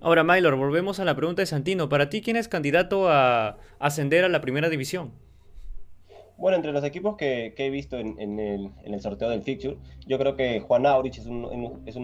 [0.02, 1.90] Ahora, Mylor, volvemos a la pregunta de Santino.
[1.90, 5.12] Para ti, ¿quién es candidato a ascender a la primera división?
[6.38, 9.76] Bueno, entre los equipos que, he visto en, el, sorteo del fixture,
[10.06, 11.50] yo creo que Juan Aurich es, uno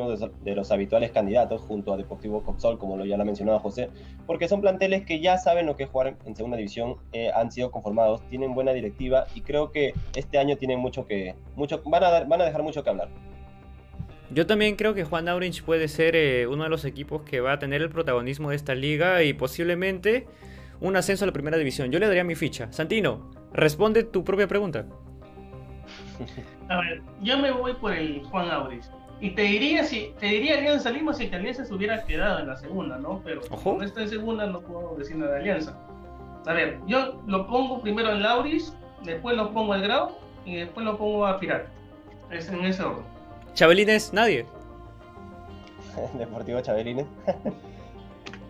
[0.09, 3.89] de, los habituales candidatos junto a Deportivo Coxol, como lo ya lo ha mencionado José,
[4.25, 7.69] porque son planteles que ya saben lo que jugar en, segunda división, eh, han sido
[7.69, 12.23] conformados, tienen buena directiva y creo que este año tienen mucho que, mucho, van a,
[12.23, 13.09] van a dejar mucho que hablar.
[14.31, 17.51] Yo también creo que Juan Aurich puede ser eh, uno de los equipos que va
[17.51, 20.25] a tener el protagonismo de esta liga y posiblemente
[20.81, 21.91] un ascenso a la primera división.
[21.91, 22.71] Yo le daría mi ficha.
[22.71, 24.85] Santino, responde tu propia pregunta.
[26.69, 28.89] A ver, yo me voy por el Juan Auris.
[29.19, 32.47] Y te diría si te diría Alianza Lima si que Alianza se hubiera quedado en
[32.47, 33.21] la segunda, ¿no?
[33.23, 35.77] Pero como no está en segunda, no puedo decir nada de Alianza.
[36.45, 40.85] A ver, yo lo pongo primero en Lauris, después lo pongo al Grau y después
[40.85, 41.67] lo pongo a Pirar.
[42.31, 43.05] Es en ese orden.
[43.53, 44.45] Chabelines, nadie.
[46.17, 47.05] Deportivo Chabelines.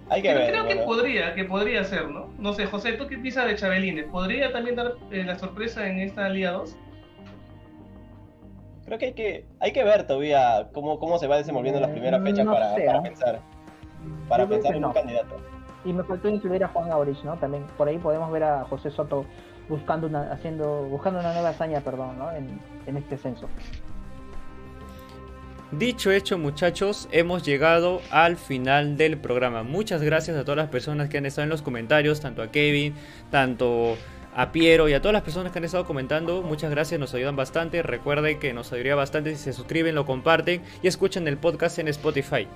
[0.10, 2.30] creo que podría, que podría ser, ¿no?
[2.38, 4.06] No sé, José, ¿tú qué piensas de Chabelines?
[4.06, 6.78] ¿Podría también dar eh, la sorpresa en esta Liga 2?
[8.86, 12.20] Creo que hay que, hay que ver todavía cómo, cómo se va desenvolviendo las primeras
[12.20, 13.02] mm, fechas para, para, ¿eh?
[13.02, 13.40] pensar,
[14.28, 15.38] para pensar en un candidato.
[15.86, 17.38] Y me faltó incluir a Juan Aurich, ¿no?
[17.38, 19.26] También por ahí podemos ver a José Soto
[19.70, 22.32] buscando una, haciendo, buscando una nueva hazaña, perdón, ¿no?
[22.32, 23.48] En, en este censo.
[25.78, 29.64] Dicho hecho muchachos, hemos llegado al final del programa.
[29.64, 32.94] Muchas gracias a todas las personas que han estado en los comentarios, tanto a Kevin,
[33.32, 33.98] tanto
[34.36, 36.44] a Piero y a todas las personas que han estado comentando.
[36.44, 37.82] Muchas gracias, nos ayudan bastante.
[37.82, 41.88] Recuerden que nos ayudaría bastante si se suscriben, lo comparten y escuchan el podcast en
[41.88, 42.48] Spotify.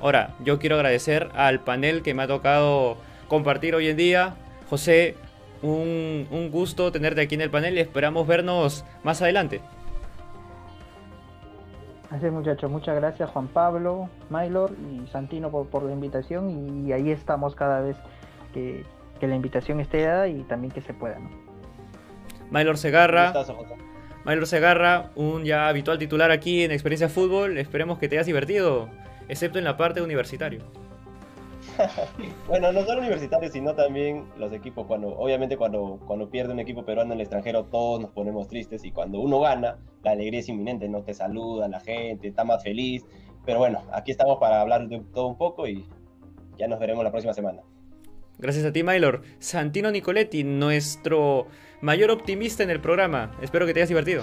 [0.00, 2.96] Ahora, yo quiero agradecer al panel que me ha tocado
[3.28, 4.34] compartir hoy en día.
[4.68, 5.14] José,
[5.62, 9.60] un, un gusto tenerte aquí en el panel y esperamos vernos más adelante.
[12.10, 12.68] Así es, muchachos.
[12.70, 16.84] Muchas gracias, Juan Pablo, Maylor y Santino por, la invitación.
[16.86, 17.96] Y ahí estamos cada vez
[18.52, 18.84] que,
[19.20, 21.18] la invitación esté dada y también que se pueda.
[21.18, 21.30] ¿no?
[22.50, 23.32] Maylor Segarra.
[24.24, 27.56] Maylor Segarra, un ya habitual titular aquí en Experiencia Fútbol.
[27.58, 28.88] Esperemos que te hayas divertido,
[29.28, 30.64] excepto en la parte universitario.
[32.48, 34.86] bueno, no solo universitarios, sino también los equipos.
[34.86, 38.84] Cuando, obviamente, cuando, cuando pierde un equipo peruano en el extranjero, todos nos ponemos tristes.
[38.84, 42.62] Y cuando uno gana, la alegría es inminente, no te saluda la gente, está más
[42.62, 43.04] feliz.
[43.44, 45.86] Pero bueno, aquí estamos para hablar de todo un poco y
[46.58, 47.62] ya nos veremos la próxima semana.
[48.38, 49.22] Gracias a ti, Maylor.
[49.38, 51.46] Santino Nicoletti, nuestro
[51.80, 53.36] mayor optimista en el programa.
[53.42, 54.22] Espero que te hayas divertido.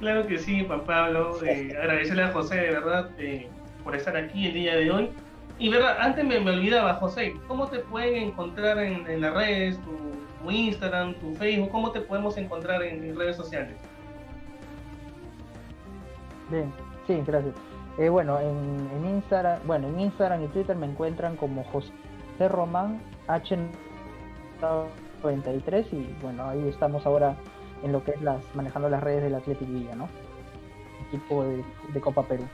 [0.00, 1.42] Claro que sí, Juan Pablo.
[1.44, 3.48] Eh, agradecerle a José, de verdad, eh,
[3.82, 5.10] por estar aquí el día de hoy.
[5.58, 11.14] Y verdad, antes me, olvidaba, José, ¿cómo te pueden encontrar en, las redes, tu, Instagram,
[11.14, 11.70] tu Facebook?
[11.70, 13.74] ¿Cómo te podemos encontrar en, redes sociales?
[16.50, 16.70] Bien,
[17.06, 17.54] sí, gracias.
[17.98, 21.90] Eh, bueno, en, Instagram, bueno, en Instagram y Twitter me encuentran como José
[22.38, 27.34] Román H93 y bueno, ahí estamos ahora
[27.82, 30.10] en lo que es las manejando las redes del Athletic Villa, ¿no?
[31.08, 31.64] Equipo de
[32.00, 32.44] Copa Perú.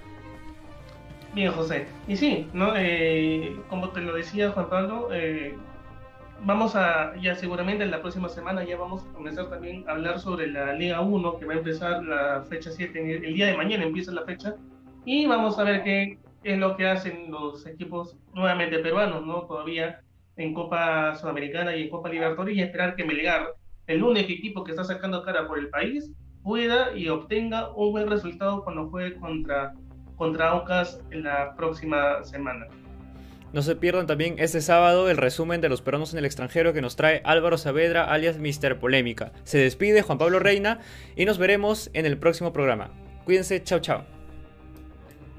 [1.34, 1.86] Bien, José.
[2.06, 2.74] Y sí, ¿no?
[2.76, 5.56] Eh, como te lo decía Juan Pablo, eh,
[6.44, 10.20] vamos a, ya seguramente en la próxima semana ya vamos a comenzar también a hablar
[10.20, 13.84] sobre la Liga 1, que va a empezar la fecha 7, el día de mañana
[13.84, 14.56] empieza la fecha,
[15.04, 19.42] y vamos a ver qué, es lo que hacen los equipos nuevamente peruanos, ¿no?
[19.42, 20.00] Todavía
[20.36, 23.54] en Copa Sudamericana y en Copa Libertadores y esperar que Melgar,
[23.86, 26.10] el único equipo que está sacando cara por el país,
[26.42, 29.74] pueda y obtenga un buen resultado cuando juegue contra,
[30.16, 32.66] contra Aucas en la próxima semana.
[33.52, 36.80] No se pierdan también este sábado el resumen de los peruanos en el extranjero que
[36.80, 38.78] nos trae Álvaro Saavedra, alias Mr.
[38.78, 39.32] Polémica.
[39.44, 40.80] Se despide Juan Pablo Reina
[41.16, 42.90] y nos veremos en el próximo programa.
[43.26, 44.21] Cuídense, chao chao.